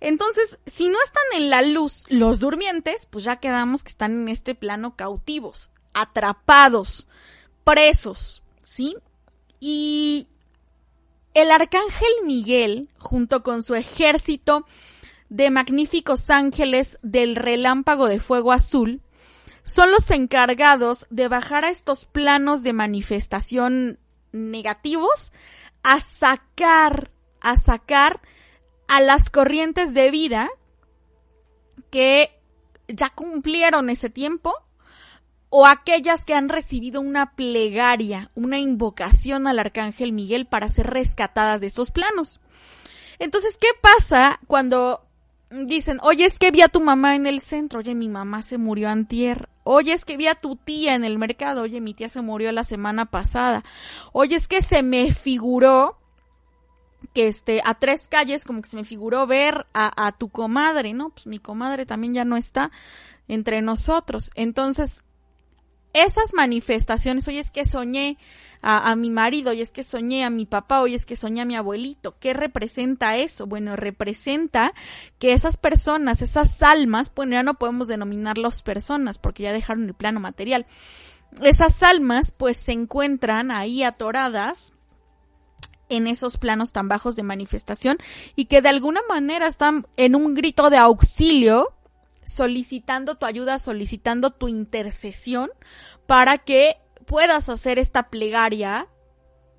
[0.01, 4.29] entonces, si no están en la luz los durmientes, pues ya quedamos que están en
[4.29, 7.07] este plano cautivos, atrapados,
[7.65, 8.97] presos, ¿sí?
[9.61, 10.27] Y
[11.35, 14.67] el arcángel Miguel, junto con su ejército
[15.29, 19.03] de magníficos ángeles del relámpago de fuego azul,
[19.65, 23.99] son los encargados de bajar a estos planos de manifestación
[24.33, 25.33] negativos
[25.83, 28.21] a sacar, a sacar
[28.95, 30.49] a las corrientes de vida
[31.91, 32.31] que
[32.87, 34.55] ya cumplieron ese tiempo
[35.49, 41.61] o aquellas que han recibido una plegaria, una invocación al arcángel Miguel para ser rescatadas
[41.61, 42.41] de esos planos.
[43.19, 45.05] Entonces, ¿qué pasa cuando
[45.51, 48.59] dicen, oye, es que vi a tu mamá en el centro, oye, mi mamá se
[48.59, 52.09] murió antier, oye, es que vi a tu tía en el mercado, oye, mi tía
[52.09, 53.65] se murió la semana pasada,
[54.13, 55.99] oye, es que se me figuró
[57.15, 60.93] que este, a tres calles como que se me figuró ver a, a tu comadre,
[60.93, 61.11] ¿no?
[61.11, 62.71] Pues mi comadre también ya no está
[63.29, 64.31] entre nosotros.
[64.35, 65.05] Entonces,
[65.95, 68.19] esas manifestaciones, oye, es que soñé
[68.61, 71.45] a, mi marido, oye, es que soñé a mi papá, oye, es que soñé a
[71.45, 72.17] mi abuelito.
[72.19, 73.47] ¿Qué representa eso?
[73.47, 74.73] Bueno, representa
[75.19, 79.95] que esas personas, esas almas, bueno, ya no podemos denominarlos personas porque ya dejaron el
[79.95, 80.67] plano material.
[81.43, 84.73] Esas almas, pues, se encuentran ahí atoradas
[85.89, 87.99] en esos planos tan bajos de manifestación
[88.37, 91.69] y que de alguna manera están en un grito de auxilio
[92.25, 95.51] solicitando tu ayuda, solicitando tu intercesión
[96.07, 98.89] para que puedas hacer esta plegaria,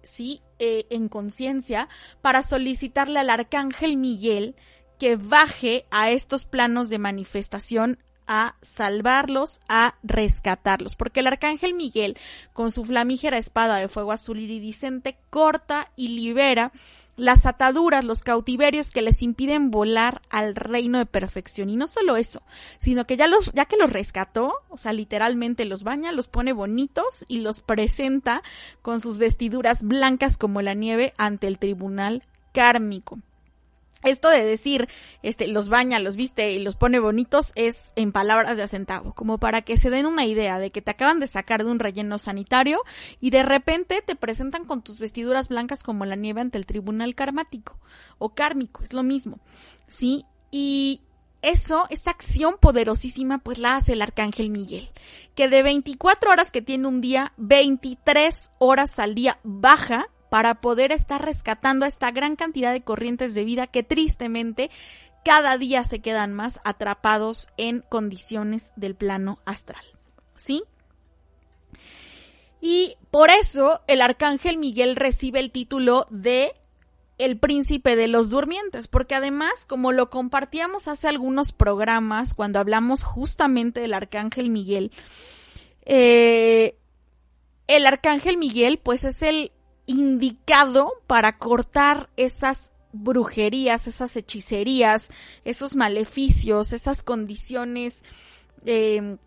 [0.04, 0.42] ¿sí?
[0.58, 1.90] Eh, en conciencia,
[2.22, 4.56] para solicitarle al arcángel Miguel
[4.98, 12.18] que baje a estos planos de manifestación a salvarlos, a rescatarlos, porque el arcángel Miguel,
[12.54, 16.72] con su flamígera espada de fuego azul iridiscente, corta y libera
[17.18, 21.70] las ataduras, los cautiverios que les impiden volar al reino de perfección.
[21.70, 22.42] Y no solo eso,
[22.78, 26.54] sino que ya los, ya que los rescató, o sea, literalmente los baña, los pone
[26.54, 28.44] bonitos y los presenta
[28.82, 33.20] con sus vestiduras blancas como la nieve ante el tribunal kármico.
[34.06, 34.88] Esto de decir,
[35.24, 39.40] este, los baña, los viste y los pone bonitos es en palabras de acentavo, como
[39.40, 42.20] para que se den una idea de que te acaban de sacar de un relleno
[42.20, 42.82] sanitario
[43.20, 47.16] y de repente te presentan con tus vestiduras blancas como la nieve ante el tribunal
[47.16, 47.80] karmático
[48.18, 49.40] o kármico, es lo mismo,
[49.88, 50.26] ¿sí?
[50.52, 51.02] Y
[51.42, 54.90] eso, esa acción poderosísima, pues la hace el arcángel Miguel,
[55.36, 60.92] que de 24 horas que tiene un día, 23 horas al día baja para poder
[60.92, 64.70] estar rescatando a esta gran cantidad de corrientes de vida que tristemente
[65.24, 69.86] cada día se quedan más atrapados en condiciones del plano astral.
[70.36, 70.66] ¿Sí?
[72.60, 76.52] Y por eso el arcángel Miguel recibe el título de
[77.18, 83.04] el príncipe de los durmientes, porque además, como lo compartíamos hace algunos programas, cuando hablamos
[83.04, 84.92] justamente del arcángel Miguel,
[85.86, 86.78] eh,
[87.68, 89.54] el arcángel Miguel, pues es el
[89.86, 95.10] indicado para cortar esas brujerías, esas hechicerías,
[95.44, 98.04] esos maleficios, esas condiciones
[98.66, 99.18] eh,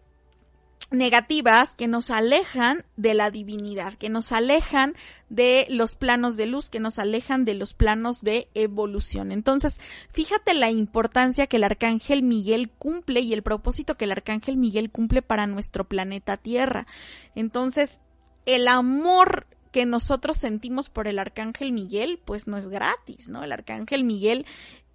[0.91, 4.95] negativas que nos alejan de la divinidad, que nos alejan
[5.29, 9.31] de los planos de luz, que nos alejan de los planos de evolución.
[9.31, 9.79] Entonces,
[10.13, 14.91] fíjate la importancia que el arcángel Miguel cumple y el propósito que el arcángel Miguel
[14.91, 16.87] cumple para nuestro planeta Tierra.
[17.35, 18.01] Entonces,
[18.47, 19.47] el amor
[19.79, 23.45] que nosotros sentimos por el Arcángel Miguel, pues no es gratis, ¿no?
[23.45, 24.45] El Arcángel Miguel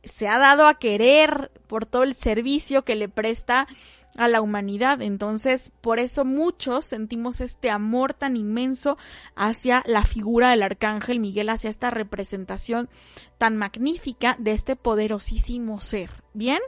[0.03, 3.65] se ha dado a querer por todo el servicio que le presta
[4.17, 5.01] a la humanidad.
[5.01, 8.97] Entonces, por eso muchos sentimos este amor tan inmenso
[9.37, 12.89] hacia la figura del arcángel Miguel, hacia esta representación
[13.37, 16.09] tan magnífica de este poderosísimo ser.
[16.33, 16.59] ¿Bien?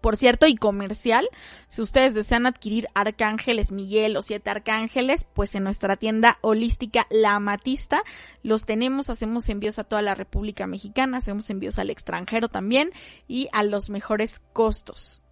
[0.00, 1.28] Por cierto, y comercial,
[1.68, 7.34] si ustedes desean adquirir Arcángeles Miguel o Siete Arcángeles, pues en nuestra tienda holística La
[7.34, 8.02] Amatista
[8.42, 12.90] los tenemos, hacemos envíos a toda la República Mexicana, hacemos envíos al extranjero también
[13.28, 15.22] y a los mejores costos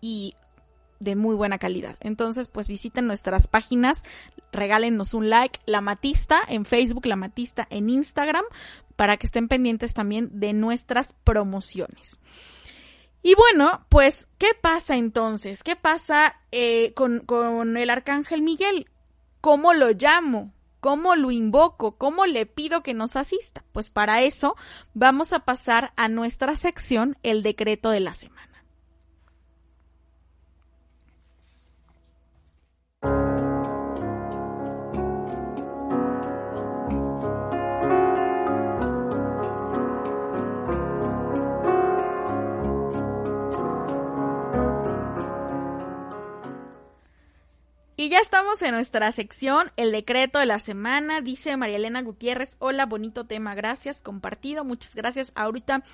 [0.00, 0.34] y
[1.00, 1.96] de muy buena calidad.
[2.00, 4.04] Entonces, pues visiten nuestras páginas,
[4.52, 8.44] regálenos un like, La Matista en Facebook, La Matista en Instagram,
[8.94, 12.20] para que estén pendientes también de nuestras promociones.
[13.22, 15.62] Y bueno, pues, ¿qué pasa entonces?
[15.62, 18.90] ¿Qué pasa eh, con, con el arcángel Miguel?
[19.40, 20.52] ¿Cómo lo llamo?
[20.80, 21.96] ¿Cómo lo invoco?
[21.96, 23.64] ¿Cómo le pido que nos asista?
[23.70, 24.56] Pues para eso
[24.94, 28.51] vamos a pasar a nuestra sección, el decreto de la semana.
[48.02, 52.50] Y ya estamos en nuestra sección, el decreto de la semana, dice María Elena Gutiérrez,
[52.58, 55.30] hola, bonito tema, gracias, compartido, muchas gracias.
[55.36, 55.84] Ahorita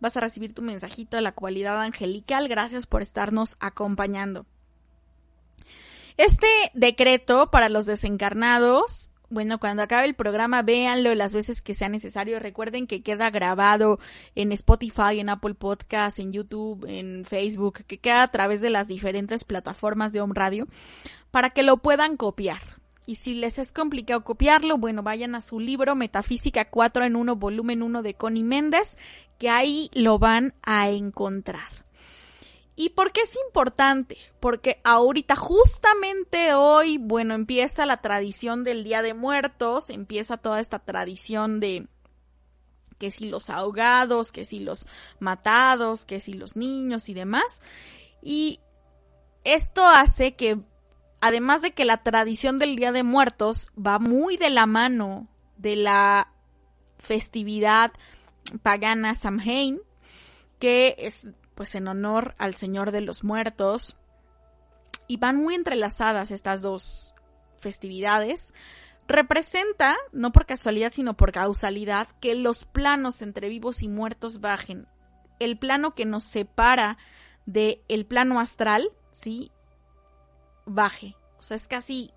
[0.00, 4.44] vas a recibir tu mensajito de la cualidad angelical, gracias por estarnos acompañando.
[6.16, 11.88] Este decreto para los desencarnados, bueno, cuando acabe el programa, véanlo las veces que sea
[11.88, 12.38] necesario.
[12.38, 14.00] Recuerden que queda grabado
[14.34, 18.88] en Spotify, en Apple Podcasts, en YouTube, en Facebook, que queda a través de las
[18.88, 20.66] diferentes plataformas de Home Radio
[21.32, 22.62] para que lo puedan copiar.
[23.04, 27.34] Y si les es complicado copiarlo, bueno, vayan a su libro Metafísica 4 en 1,
[27.34, 28.96] volumen 1 de Connie Méndez,
[29.38, 31.82] que ahí lo van a encontrar.
[32.76, 34.16] ¿Y por qué es importante?
[34.38, 40.78] Porque ahorita, justamente hoy, bueno, empieza la tradición del Día de Muertos, empieza toda esta
[40.78, 41.88] tradición de
[42.98, 44.86] que si los ahogados, que si los
[45.18, 47.60] matados, que si los niños y demás.
[48.22, 48.60] Y
[49.44, 50.60] esto hace que
[51.22, 55.76] además de que la tradición del Día de Muertos va muy de la mano de
[55.76, 56.32] la
[56.98, 57.92] festividad
[58.62, 59.80] pagana Samhain,
[60.58, 63.96] que es pues en honor al Señor de los Muertos,
[65.06, 67.14] y van muy entrelazadas estas dos
[67.56, 68.52] festividades,
[69.06, 74.88] representa, no por casualidad, sino por causalidad, que los planos entre vivos y muertos bajen.
[75.38, 76.98] El plano que nos separa
[77.46, 79.52] del el plano astral, ¿sí?
[80.66, 81.16] Baje.
[81.38, 82.12] O sea, es casi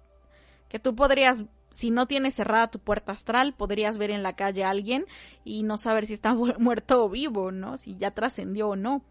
[0.70, 4.64] que tú podrías, si no tienes cerrada tu puerta astral, podrías ver en la calle
[4.64, 5.06] a alguien
[5.44, 7.78] y no saber si está muerto o vivo, ¿no?
[7.78, 9.04] Si ya trascendió o no.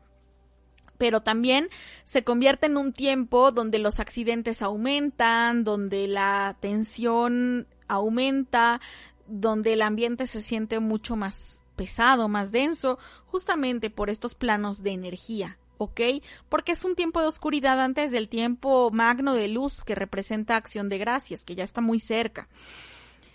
[0.96, 1.68] Pero también
[2.04, 8.80] se convierte en un tiempo donde los accidentes aumentan, donde la tensión aumenta,
[9.26, 14.92] donde el ambiente se siente mucho más pesado, más denso, justamente por estos planos de
[14.92, 15.58] energía.
[15.78, 16.00] ¿Ok?
[16.48, 20.88] Porque es un tiempo de oscuridad antes del tiempo magno de luz que representa acción
[20.88, 22.48] de gracias, que ya está muy cerca.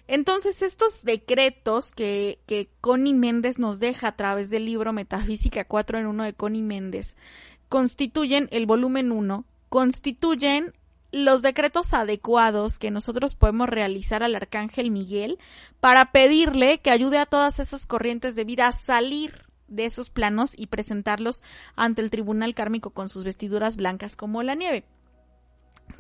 [0.07, 5.99] Entonces, estos decretos que, que Connie Méndez nos deja a través del libro Metafísica 4
[5.99, 7.15] en 1 de Connie Méndez,
[7.69, 10.73] constituyen el volumen 1, constituyen
[11.11, 15.39] los decretos adecuados que nosotros podemos realizar al Arcángel Miguel
[15.79, 20.53] para pedirle que ayude a todas esas corrientes de vida a salir de esos planos
[20.57, 21.43] y presentarlos
[21.75, 24.85] ante el tribunal kármico con sus vestiduras blancas como la nieve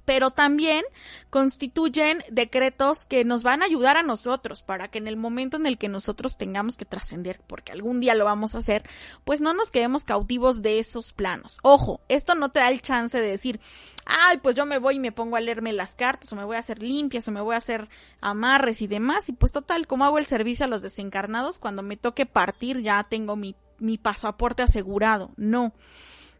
[0.05, 0.83] pero también
[1.29, 5.65] constituyen decretos que nos van a ayudar a nosotros para que en el momento en
[5.65, 8.83] el que nosotros tengamos que trascender, porque algún día lo vamos a hacer,
[9.23, 11.59] pues no nos quedemos cautivos de esos planos.
[11.61, 13.59] Ojo, esto no te da el chance de decir,
[14.05, 16.55] ay, pues yo me voy y me pongo a leerme las cartas, o me voy
[16.55, 17.87] a hacer limpias, o me voy a hacer
[18.21, 21.97] amarres y demás, y pues total, como hago el servicio a los desencarnados, cuando me
[21.97, 25.31] toque partir ya tengo mi, mi pasaporte asegurado.
[25.37, 25.73] No.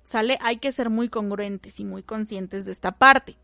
[0.09, 0.39] ¿Sale?
[0.41, 3.37] Hay que ser muy congruentes y muy conscientes de esta parte.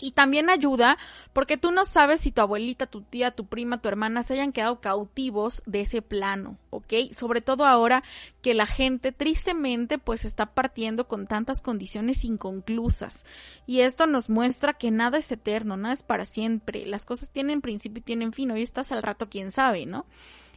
[0.00, 0.96] Y también ayuda
[1.34, 4.54] porque tú no sabes si tu abuelita, tu tía, tu prima, tu hermana se hayan
[4.54, 7.12] quedado cautivos de ese plano, ¿ok?
[7.12, 8.02] Sobre todo ahora
[8.40, 13.26] que la gente tristemente pues está partiendo con tantas condiciones inconclusas.
[13.66, 16.86] Y esto nos muestra que nada es eterno, nada es para siempre.
[16.86, 18.50] Las cosas tienen principio y tienen fin.
[18.50, 20.06] Hoy estás al rato, quién sabe, ¿no?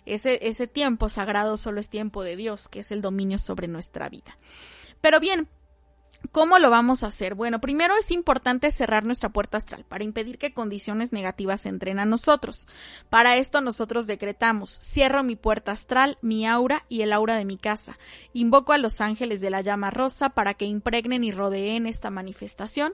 [0.06, 4.08] Ese, ese tiempo sagrado solo es tiempo de Dios, que es el dominio sobre nuestra
[4.08, 4.38] vida.
[5.02, 5.50] Pero bien,
[6.32, 7.36] ¿Cómo lo vamos a hacer?
[7.36, 12.06] Bueno, primero es importante cerrar nuestra puerta astral para impedir que condiciones negativas entren a
[12.06, 12.68] nosotros.
[13.10, 17.58] Para esto nosotros decretamos, cierro mi puerta astral, mi aura y el aura de mi
[17.58, 17.98] casa.
[18.34, 22.94] Invoco a los ángeles de la llama rosa para que impregnen y rodeen esta manifestación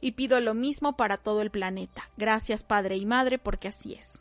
[0.00, 2.10] y pido lo mismo para todo el planeta.
[2.16, 4.20] Gracias Padre y Madre porque así es.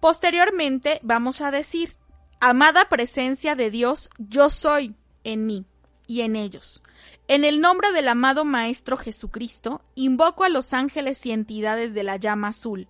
[0.00, 1.92] Posteriormente vamos a decir,
[2.40, 4.94] amada presencia de Dios, yo soy
[5.24, 5.66] en mí
[6.06, 6.82] y en ellos
[7.26, 12.16] en el nombre del amado Maestro Jesucristo, invoco a los ángeles y entidades de la
[12.16, 12.86] llama azul.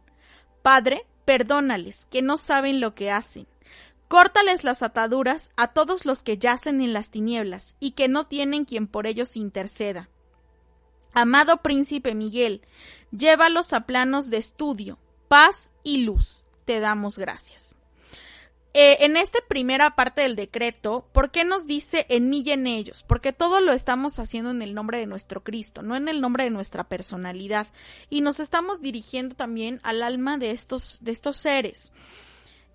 [0.60, 3.46] Padre, perdónales, que no saben lo que hacen.
[4.08, 8.64] Córtales las ataduras a todos los que yacen en las tinieblas y que no tienen
[8.64, 10.08] quien por ellos interceda.
[11.12, 12.62] Amado príncipe Miguel,
[13.12, 14.98] llévalos a planos de estudio,
[15.28, 16.44] paz y luz.
[16.64, 17.76] Te damos gracias.
[18.76, 22.66] Eh, en esta primera parte del decreto, ¿por qué nos dice en mí y en
[22.66, 23.04] ellos?
[23.04, 26.42] Porque todo lo estamos haciendo en el nombre de nuestro Cristo, no en el nombre
[26.42, 27.68] de nuestra personalidad.
[28.10, 31.92] Y nos estamos dirigiendo también al alma de estos, de estos seres.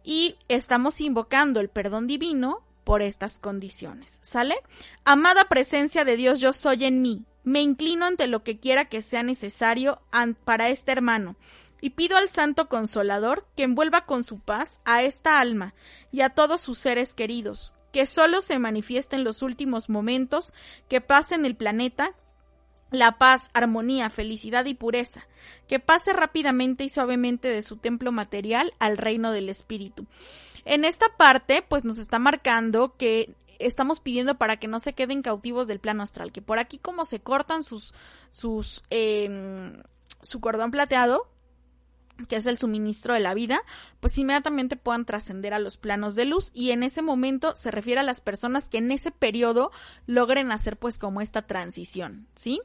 [0.01, 4.19] Y estamos invocando el perdón divino por estas condiciones.
[4.21, 4.55] ¿Sale?
[5.03, 7.25] Amada presencia de Dios, yo soy en mí.
[7.43, 10.01] Me inclino ante lo que quiera que sea necesario
[10.45, 11.35] para este hermano
[11.81, 15.73] y pido al Santo Consolador que envuelva con su paz a esta alma
[16.11, 20.53] y a todos sus seres queridos, que solo se manifieste en los últimos momentos,
[20.87, 22.13] que pase en el planeta
[22.91, 25.27] la paz, armonía, felicidad y pureza,
[25.67, 30.07] que pase rápidamente y suavemente de su templo material al reino del espíritu.
[30.65, 35.21] En esta parte, pues nos está marcando que estamos pidiendo para que no se queden
[35.21, 37.93] cautivos del plano astral, que por aquí como se cortan sus,
[38.31, 39.83] sus, eh,
[40.21, 41.27] su cordón plateado,
[42.27, 43.61] que es el suministro de la vida,
[43.99, 48.01] pues inmediatamente puedan trascender a los planos de luz y en ese momento se refiere
[48.01, 49.71] a las personas que en ese periodo
[50.05, 52.61] logren hacer pues como esta transición, ¿sí?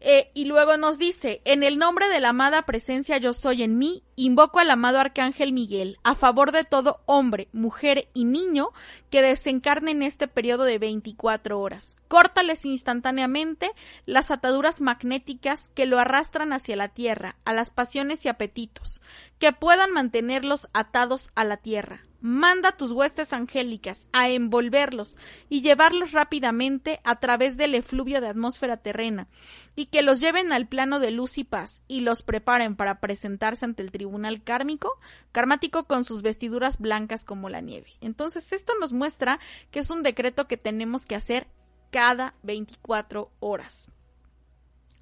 [0.00, 3.76] Eh, y luego nos dice, en el nombre de la amada presencia yo soy en
[3.76, 8.70] mí, invoco al amado arcángel Miguel a favor de todo hombre, mujer y niño
[9.10, 11.96] que desencarne en este periodo de 24 horas.
[12.08, 13.70] Córtales instantáneamente
[14.06, 19.02] las ataduras magnéticas que lo arrastran hacia la tierra, a las pasiones y apetitos,
[19.38, 25.16] que puedan mantenerlos atados a la tierra manda tus huestes angélicas a envolverlos
[25.48, 29.28] y llevarlos rápidamente a través del efluvio de atmósfera terrena,
[29.76, 33.64] y que los lleven al plano de luz y paz, y los preparen para presentarse
[33.64, 34.98] ante el tribunal kármico,
[35.32, 37.92] karmático con sus vestiduras blancas como la nieve.
[38.00, 39.40] Entonces, esto nos muestra
[39.70, 41.48] que es un decreto que tenemos que hacer
[41.90, 43.90] cada 24 horas.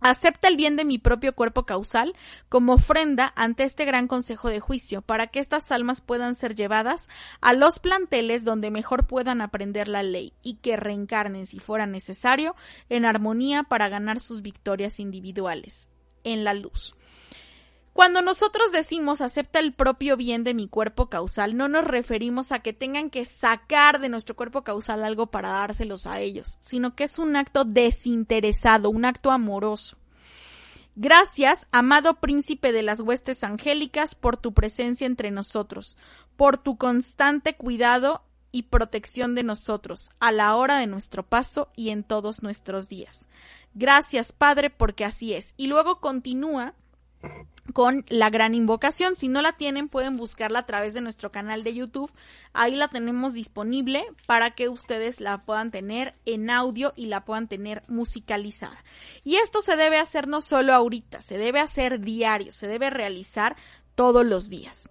[0.00, 2.14] Acepta el bien de mi propio cuerpo causal
[2.48, 7.08] como ofrenda ante este gran consejo de juicio, para que estas almas puedan ser llevadas
[7.40, 12.54] a los planteles donde mejor puedan aprender la ley y que reencarnen, si fuera necesario,
[12.88, 15.88] en armonía para ganar sus victorias individuales,
[16.24, 16.94] en la luz.
[17.98, 22.60] Cuando nosotros decimos acepta el propio bien de mi cuerpo causal, no nos referimos a
[22.60, 27.02] que tengan que sacar de nuestro cuerpo causal algo para dárselos a ellos, sino que
[27.02, 29.96] es un acto desinteresado, un acto amoroso.
[30.94, 35.96] Gracias, amado príncipe de las huestes angélicas, por tu presencia entre nosotros,
[36.36, 38.22] por tu constante cuidado
[38.52, 43.26] y protección de nosotros, a la hora de nuestro paso y en todos nuestros días.
[43.74, 45.52] Gracias, Padre, porque así es.
[45.56, 46.76] Y luego continúa
[47.72, 49.16] con la gran invocación.
[49.16, 52.12] Si no la tienen, pueden buscarla a través de nuestro canal de YouTube.
[52.52, 57.48] Ahí la tenemos disponible para que ustedes la puedan tener en audio y la puedan
[57.48, 58.82] tener musicalizada.
[59.24, 63.56] Y esto se debe hacer no solo ahorita, se debe hacer diario, se debe realizar
[63.94, 64.88] todos los días.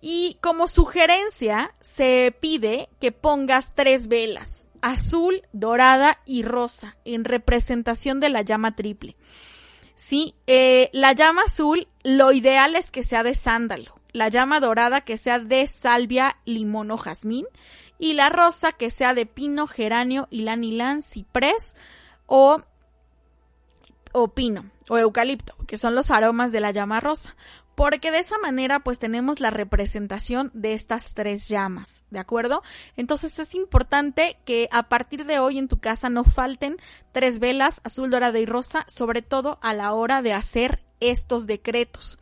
[0.00, 8.20] Y como sugerencia, se pide que pongas tres velas, azul, dorada y rosa, en representación
[8.20, 9.16] de la llama triple.
[9.96, 13.98] Sí, eh, la llama azul, lo ideal es que sea de sándalo.
[14.12, 17.46] La llama dorada que sea de salvia, limón o jazmín.
[17.98, 21.74] Y la rosa que sea de pino, geranio, ilanilán, ciprés
[22.26, 22.62] o,
[24.12, 27.34] o pino o eucalipto, que son los aromas de la llama rosa
[27.76, 32.62] porque de esa manera pues tenemos la representación de estas tres llamas, ¿de acuerdo?
[32.96, 36.78] Entonces es importante que a partir de hoy en tu casa no falten
[37.12, 42.18] tres velas azul, dorada y rosa, sobre todo a la hora de hacer estos decretos.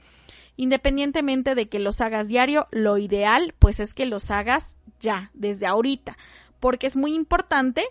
[0.57, 5.67] Independientemente de que los hagas diario, lo ideal pues es que los hagas ya, desde
[5.67, 6.19] ahorita,
[6.59, 7.85] porque es muy importante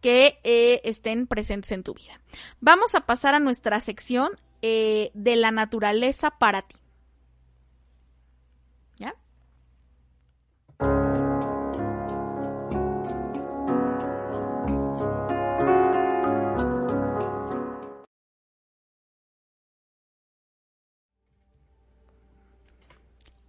[0.00, 2.20] que eh, estén presentes en tu vida.
[2.60, 4.30] Vamos a pasar a nuestra sección
[4.68, 6.74] eh, de la naturaleza para ti.
[8.96, 9.14] ¿Ya?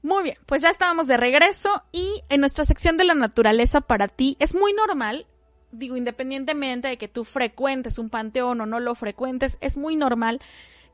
[0.03, 4.07] Muy bien, pues ya estábamos de regreso y en nuestra sección de la naturaleza para
[4.07, 5.25] ti es muy normal,
[5.71, 10.41] digo, independientemente de que tú frecuentes un panteón o no lo frecuentes, es muy normal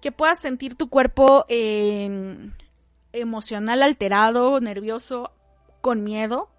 [0.04, 2.52] que puedas sentir tu cuerpo em,
[3.14, 5.32] emocional alterado, nervioso,
[5.80, 6.50] con miedo.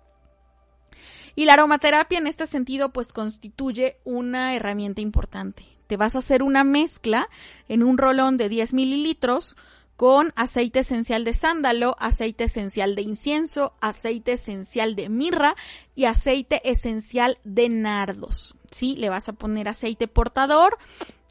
[1.37, 5.63] Y la aromaterapia en este sentido pues constituye una herramienta importante.
[5.89, 7.29] Te vas a hacer una mezcla
[7.69, 9.57] en un rolón de 10 mililitros
[9.99, 15.55] con aceite esencial de sándalo, aceite esencial de incienso, aceite esencial de mirra
[15.95, 18.57] y aceite esencial de nardos.
[18.71, 18.97] ¿Sí?
[18.97, 20.79] Le vas a poner aceite portador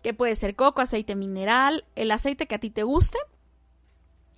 [0.04, 3.18] que puede ser coco, aceite mineral, el aceite que a ti te guste.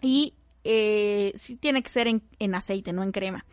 [0.01, 3.45] Y eh, sí tiene que ser en, en aceite, no en crema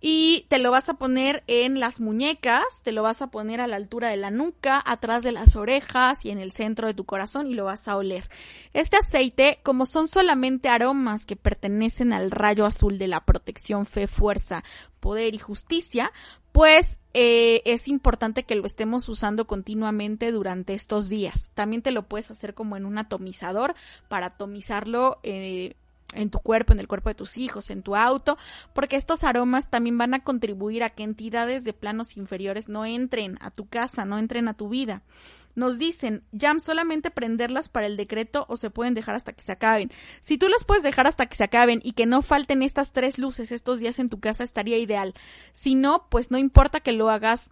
[0.00, 3.66] y te lo vas a poner en las muñecas, te lo vas a poner a
[3.66, 7.04] la altura de la nuca, atrás de las orejas y en el centro de tu
[7.04, 8.28] corazón y lo vas a oler.
[8.74, 14.06] Este aceite, como son solamente aromas que pertenecen al rayo azul de la protección, fe,
[14.06, 14.62] fuerza,
[15.00, 16.12] poder y justicia,
[16.58, 21.52] pues eh, es importante que lo estemos usando continuamente durante estos días.
[21.54, 23.76] También te lo puedes hacer como en un atomizador
[24.08, 25.76] para atomizarlo eh,
[26.14, 28.38] en tu cuerpo, en el cuerpo de tus hijos, en tu auto,
[28.72, 33.38] porque estos aromas también van a contribuir a que entidades de planos inferiores no entren
[33.40, 35.02] a tu casa, no entren a tu vida.
[35.54, 39.52] Nos dicen, Jam, solamente prenderlas para el decreto o se pueden dejar hasta que se
[39.52, 39.90] acaben.
[40.20, 43.18] Si tú las puedes dejar hasta que se acaben y que no falten estas tres
[43.18, 45.14] luces estos días en tu casa, estaría ideal.
[45.52, 47.50] Si no, pues no importa que lo hagas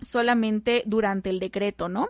[0.00, 2.08] solamente durante el decreto, ¿no?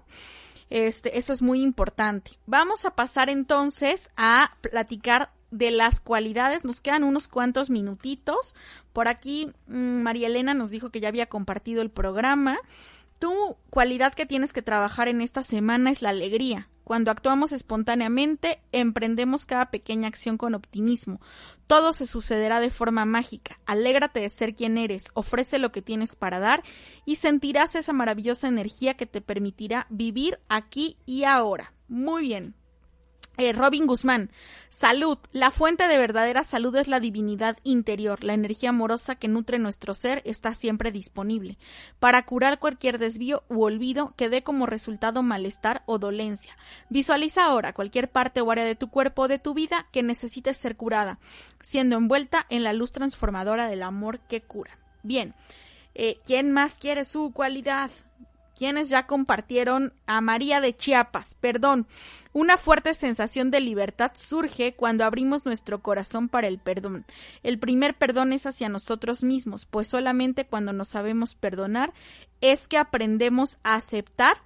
[0.70, 2.38] Este, eso es muy importante.
[2.46, 6.64] Vamos a pasar entonces a platicar de las cualidades.
[6.64, 8.54] Nos quedan unos cuantos minutitos.
[8.92, 12.56] Por aquí mm, María Elena nos dijo que ya había compartido el programa.
[13.18, 16.68] Tu cualidad que tienes que trabajar en esta semana es la alegría.
[16.84, 21.20] Cuando actuamos espontáneamente, emprendemos cada pequeña acción con optimismo.
[21.66, 23.58] Todo se sucederá de forma mágica.
[23.66, 26.62] Alégrate de ser quien eres, ofrece lo que tienes para dar
[27.04, 31.72] y sentirás esa maravillosa energía que te permitirá vivir aquí y ahora.
[31.88, 32.54] Muy bien.
[33.38, 34.30] Eh, Robin Guzmán,
[34.70, 35.18] salud.
[35.32, 38.24] La fuente de verdadera salud es la divinidad interior.
[38.24, 41.58] La energía amorosa que nutre nuestro ser está siempre disponible
[42.00, 46.56] para curar cualquier desvío u olvido que dé como resultado malestar o dolencia.
[46.88, 50.54] Visualiza ahora cualquier parte o área de tu cuerpo o de tu vida que necesite
[50.54, 51.18] ser curada,
[51.60, 54.78] siendo envuelta en la luz transformadora del amor que cura.
[55.02, 55.34] Bien,
[55.94, 57.90] eh, ¿quién más quiere su cualidad?
[58.56, 61.34] Quienes ya compartieron a María de Chiapas.
[61.34, 61.86] Perdón,
[62.32, 67.04] una fuerte sensación de libertad surge cuando abrimos nuestro corazón para el perdón.
[67.42, 71.92] El primer perdón es hacia nosotros mismos, pues solamente cuando nos sabemos perdonar
[72.40, 74.38] es que aprendemos a aceptar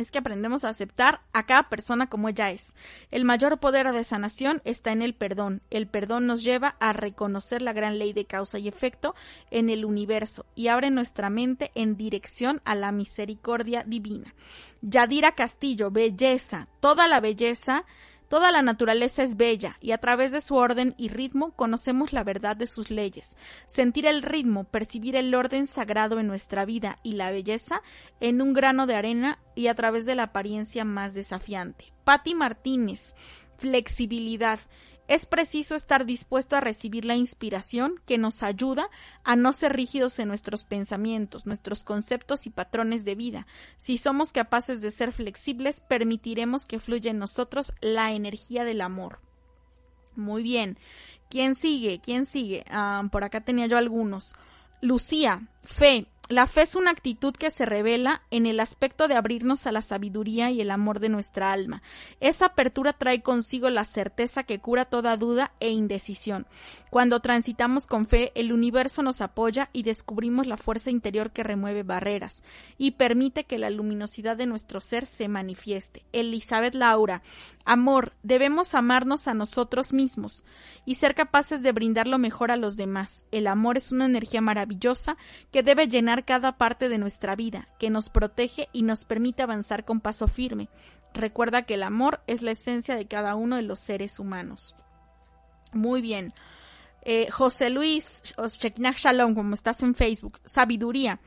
[0.00, 2.74] es que aprendemos a aceptar a cada persona como ella es.
[3.10, 5.62] El mayor poder de sanación está en el perdón.
[5.70, 9.14] El perdón nos lleva a reconocer la gran ley de causa y efecto
[9.50, 14.34] en el universo y abre nuestra mente en dirección a la misericordia divina.
[14.82, 17.84] Yadira Castillo, belleza, toda la belleza
[18.30, 22.22] Toda la naturaleza es bella y a través de su orden y ritmo conocemos la
[22.22, 23.36] verdad de sus leyes.
[23.66, 27.82] Sentir el ritmo, percibir el orden sagrado en nuestra vida y la belleza
[28.20, 31.92] en un grano de arena y a través de la apariencia más desafiante.
[32.04, 33.16] Patti Martínez,
[33.58, 34.60] flexibilidad.
[35.10, 38.88] Es preciso estar dispuesto a recibir la inspiración que nos ayuda
[39.24, 43.48] a no ser rígidos en nuestros pensamientos, nuestros conceptos y patrones de vida.
[43.76, 49.18] Si somos capaces de ser flexibles, permitiremos que fluya en nosotros la energía del amor.
[50.14, 50.78] Muy bien.
[51.28, 52.00] ¿Quién sigue?
[52.00, 52.64] ¿Quién sigue?
[52.70, 54.36] Ah, por acá tenía yo algunos.
[54.80, 59.66] Lucía, fe, la fe es una actitud que se revela en el aspecto de abrirnos
[59.66, 61.82] a la sabiduría y el amor de nuestra alma.
[62.20, 66.46] Esa apertura trae consigo la certeza que cura toda duda e indecisión.
[66.88, 71.82] Cuando transitamos con fe, el universo nos apoya y descubrimos la fuerza interior que remueve
[71.82, 72.44] barreras
[72.78, 76.04] y permite que la luminosidad de nuestro ser se manifieste.
[76.12, 77.22] Elizabeth Laura,
[77.64, 80.44] amor, debemos amarnos a nosotros mismos
[80.84, 83.24] y ser capaces de brindar lo mejor a los demás.
[83.32, 85.16] El amor es una energía maravillosa
[85.50, 89.84] que debe llenar cada parte de nuestra vida, que nos protege y nos permite avanzar
[89.84, 90.68] con paso firme.
[91.14, 94.74] Recuerda que el amor es la esencia de cada uno de los seres humanos.
[95.72, 96.32] Muy bien.
[97.02, 98.22] Eh, José Luis,
[98.96, 101.20] Shalom, como estás en Facebook, sabiduría.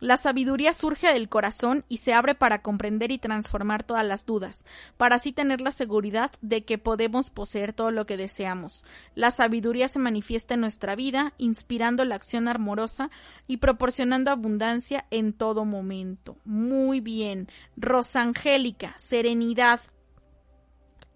[0.00, 4.64] La sabiduría surge del corazón y se abre para comprender y transformar todas las dudas,
[4.96, 8.84] para así tener la seguridad de que podemos poseer todo lo que deseamos.
[9.16, 13.10] La sabiduría se manifiesta en nuestra vida, inspirando la acción amorosa
[13.48, 16.36] y proporcionando abundancia en todo momento.
[16.44, 17.48] Muy bien.
[17.76, 19.80] Rosangélica, serenidad,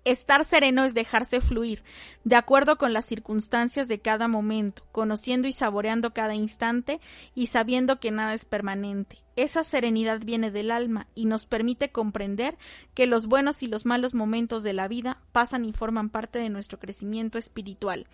[0.04, 1.84] Estar sereno es dejarse fluir,
[2.24, 7.00] de acuerdo con las circunstancias de cada momento, conociendo y saboreando cada instante
[7.36, 9.21] y sabiendo que nada es permanente.
[9.36, 12.58] Esa serenidad viene del alma y nos permite comprender
[12.94, 16.50] que los buenos y los malos momentos de la vida pasan y forman parte de
[16.50, 18.06] nuestro crecimiento espiritual.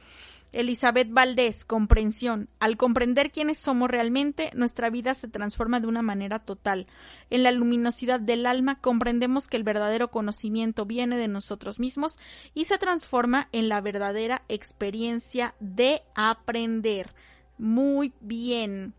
[0.52, 2.48] Elizabeth Valdés, comprensión.
[2.58, 6.86] Al comprender quiénes somos realmente, nuestra vida se transforma de una manera total.
[7.28, 12.18] En la luminosidad del alma comprendemos que el verdadero conocimiento viene de nosotros mismos
[12.54, 17.12] y se transforma en la verdadera experiencia de aprender.
[17.58, 18.94] Muy bien.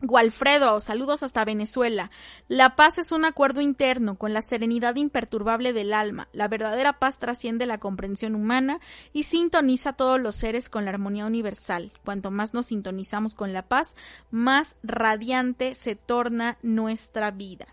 [0.00, 2.12] Gualfredo, saludos hasta Venezuela.
[2.46, 6.28] La paz es un acuerdo interno con la serenidad imperturbable del alma.
[6.32, 8.78] La verdadera paz trasciende la comprensión humana
[9.12, 11.90] y sintoniza a todos los seres con la armonía universal.
[12.04, 13.96] Cuanto más nos sintonizamos con la paz,
[14.30, 17.66] más radiante se torna nuestra vida.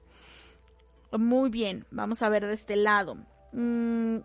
[1.11, 3.17] Muy bien, vamos a ver de este lado.
[3.51, 4.17] Mm,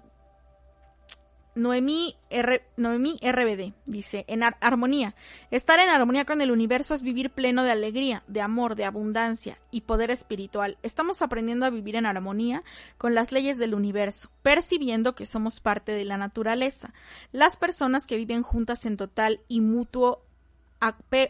[1.55, 5.15] Noemí, R, Noemí RBD dice, en armonía.
[5.51, 9.59] Estar en armonía con el universo es vivir pleno de alegría, de amor, de abundancia
[9.71, 10.79] y poder espiritual.
[10.83, 12.63] Estamos aprendiendo a vivir en armonía
[12.99, 16.95] con las leyes del universo, percibiendo que somos parte de la naturaleza.
[17.33, 20.25] Las personas que viven juntas en total y mutuo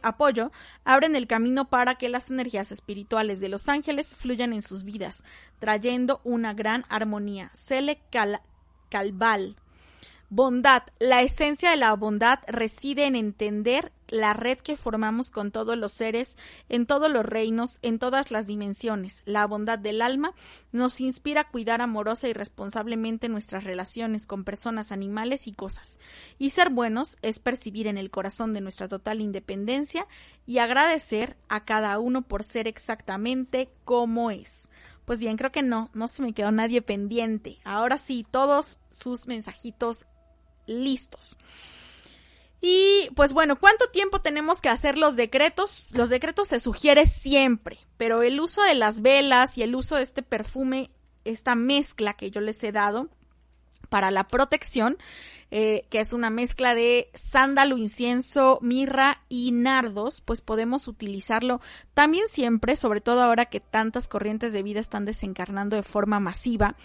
[0.03, 0.53] apoyo
[0.85, 5.25] abren el camino para que las energías espirituales de los ángeles fluyan en sus vidas,
[5.59, 7.51] trayendo una gran armonía.
[7.55, 8.01] Cele
[8.91, 9.57] Calval
[10.33, 10.85] Bondad.
[11.01, 15.91] La esencia de la bondad reside en entender la red que formamos con todos los
[15.91, 19.25] seres, en todos los reinos, en todas las dimensiones.
[19.25, 20.33] La bondad del alma
[20.71, 25.99] nos inspira a cuidar amorosa y responsablemente nuestras relaciones con personas, animales y cosas.
[26.39, 30.07] Y ser buenos es percibir en el corazón de nuestra total independencia
[30.47, 34.69] y agradecer a cada uno por ser exactamente como es.
[35.07, 37.59] Pues bien, creo que no, no se me quedó nadie pendiente.
[37.65, 40.07] Ahora sí, todos sus mensajitos
[40.71, 41.37] listos.
[42.61, 45.85] Y pues bueno, ¿cuánto tiempo tenemos que hacer los decretos?
[45.91, 50.03] Los decretos se sugiere siempre, pero el uso de las velas y el uso de
[50.03, 50.91] este perfume,
[51.25, 53.09] esta mezcla que yo les he dado
[53.91, 54.97] para la protección,
[55.51, 61.61] eh, que es una mezcla de sándalo, incienso, mirra y nardos, pues podemos utilizarlo
[61.93, 66.77] también siempre, sobre todo ahora que tantas corrientes de vida están desencarnando de forma masiva.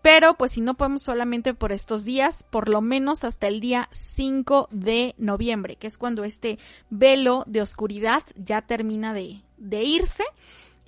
[0.00, 3.88] Pero pues si no podemos solamente por estos días, por lo menos hasta el día
[3.90, 6.58] 5 de noviembre, que es cuando este
[6.88, 10.24] velo de oscuridad ya termina de, de irse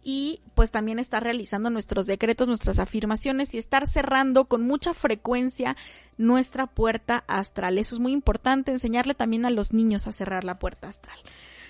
[0.03, 5.77] y pues también estar realizando nuestros decretos, nuestras afirmaciones y estar cerrando con mucha frecuencia
[6.17, 7.79] nuestra puerta astral.
[7.79, 11.19] Eso es muy importante, enseñarle también a los niños a cerrar la puerta astral.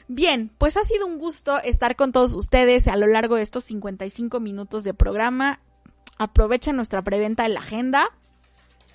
[0.09, 3.65] Bien, pues ha sido un gusto estar con todos ustedes a lo largo de estos
[3.65, 5.61] 55 minutos de programa
[6.21, 8.11] aprovechen nuestra preventa en la agenda.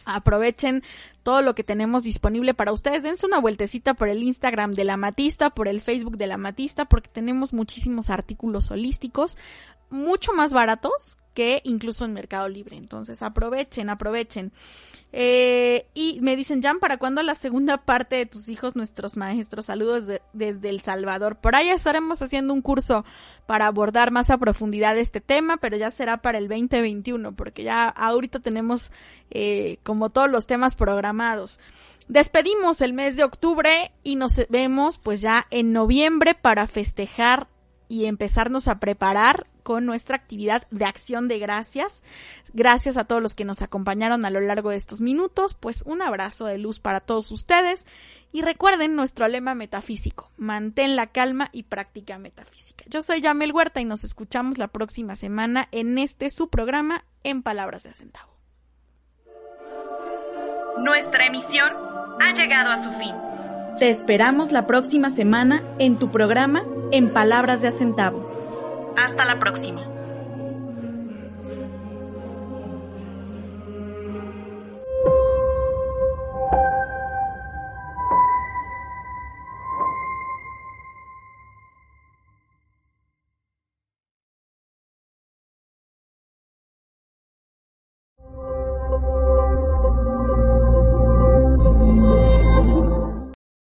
[0.06, 0.84] Aprovechen
[1.26, 3.02] todo lo que tenemos disponible para ustedes.
[3.02, 6.86] Dense una vueltecita por el Instagram de la Matista, por el Facebook de la Matista,
[6.86, 9.36] porque tenemos muchísimos artículos holísticos
[9.90, 12.78] mucho más baratos que incluso en Mercado Libre.
[12.78, 14.54] Entonces aprovechen, aprovechen.
[15.12, 19.66] Eh, y me dicen, Jan, ¿para cuándo la segunda parte de tus hijos, nuestros maestros?
[19.66, 21.38] Saludos desde El Salvador.
[21.38, 23.04] Por ahí estaremos haciendo un curso
[23.46, 27.88] para abordar más a profundidad este tema, pero ya será para el 2021, porque ya
[27.90, 28.92] ahorita tenemos
[29.30, 31.15] eh, como todos los temas programados.
[32.08, 37.48] Despedimos el mes de octubre y nos vemos pues ya en noviembre para festejar
[37.88, 42.04] y empezarnos a preparar con nuestra actividad de acción de gracias.
[42.54, 45.56] Gracias a todos los que nos acompañaron a lo largo de estos minutos.
[45.56, 47.88] Pues un abrazo de luz para todos ustedes.
[48.32, 52.84] Y recuerden nuestro lema metafísico, mantén la calma y práctica metafísica.
[52.90, 57.44] Yo soy Yamel Huerta y nos escuchamos la próxima semana en este su programa en
[57.44, 58.35] Palabras de Centavo.
[60.78, 61.74] Nuestra emisión
[62.20, 63.16] ha llegado a su fin.
[63.78, 68.94] Te esperamos la próxima semana en tu programa En Palabras de Acentavo.
[68.98, 69.95] Hasta la próxima.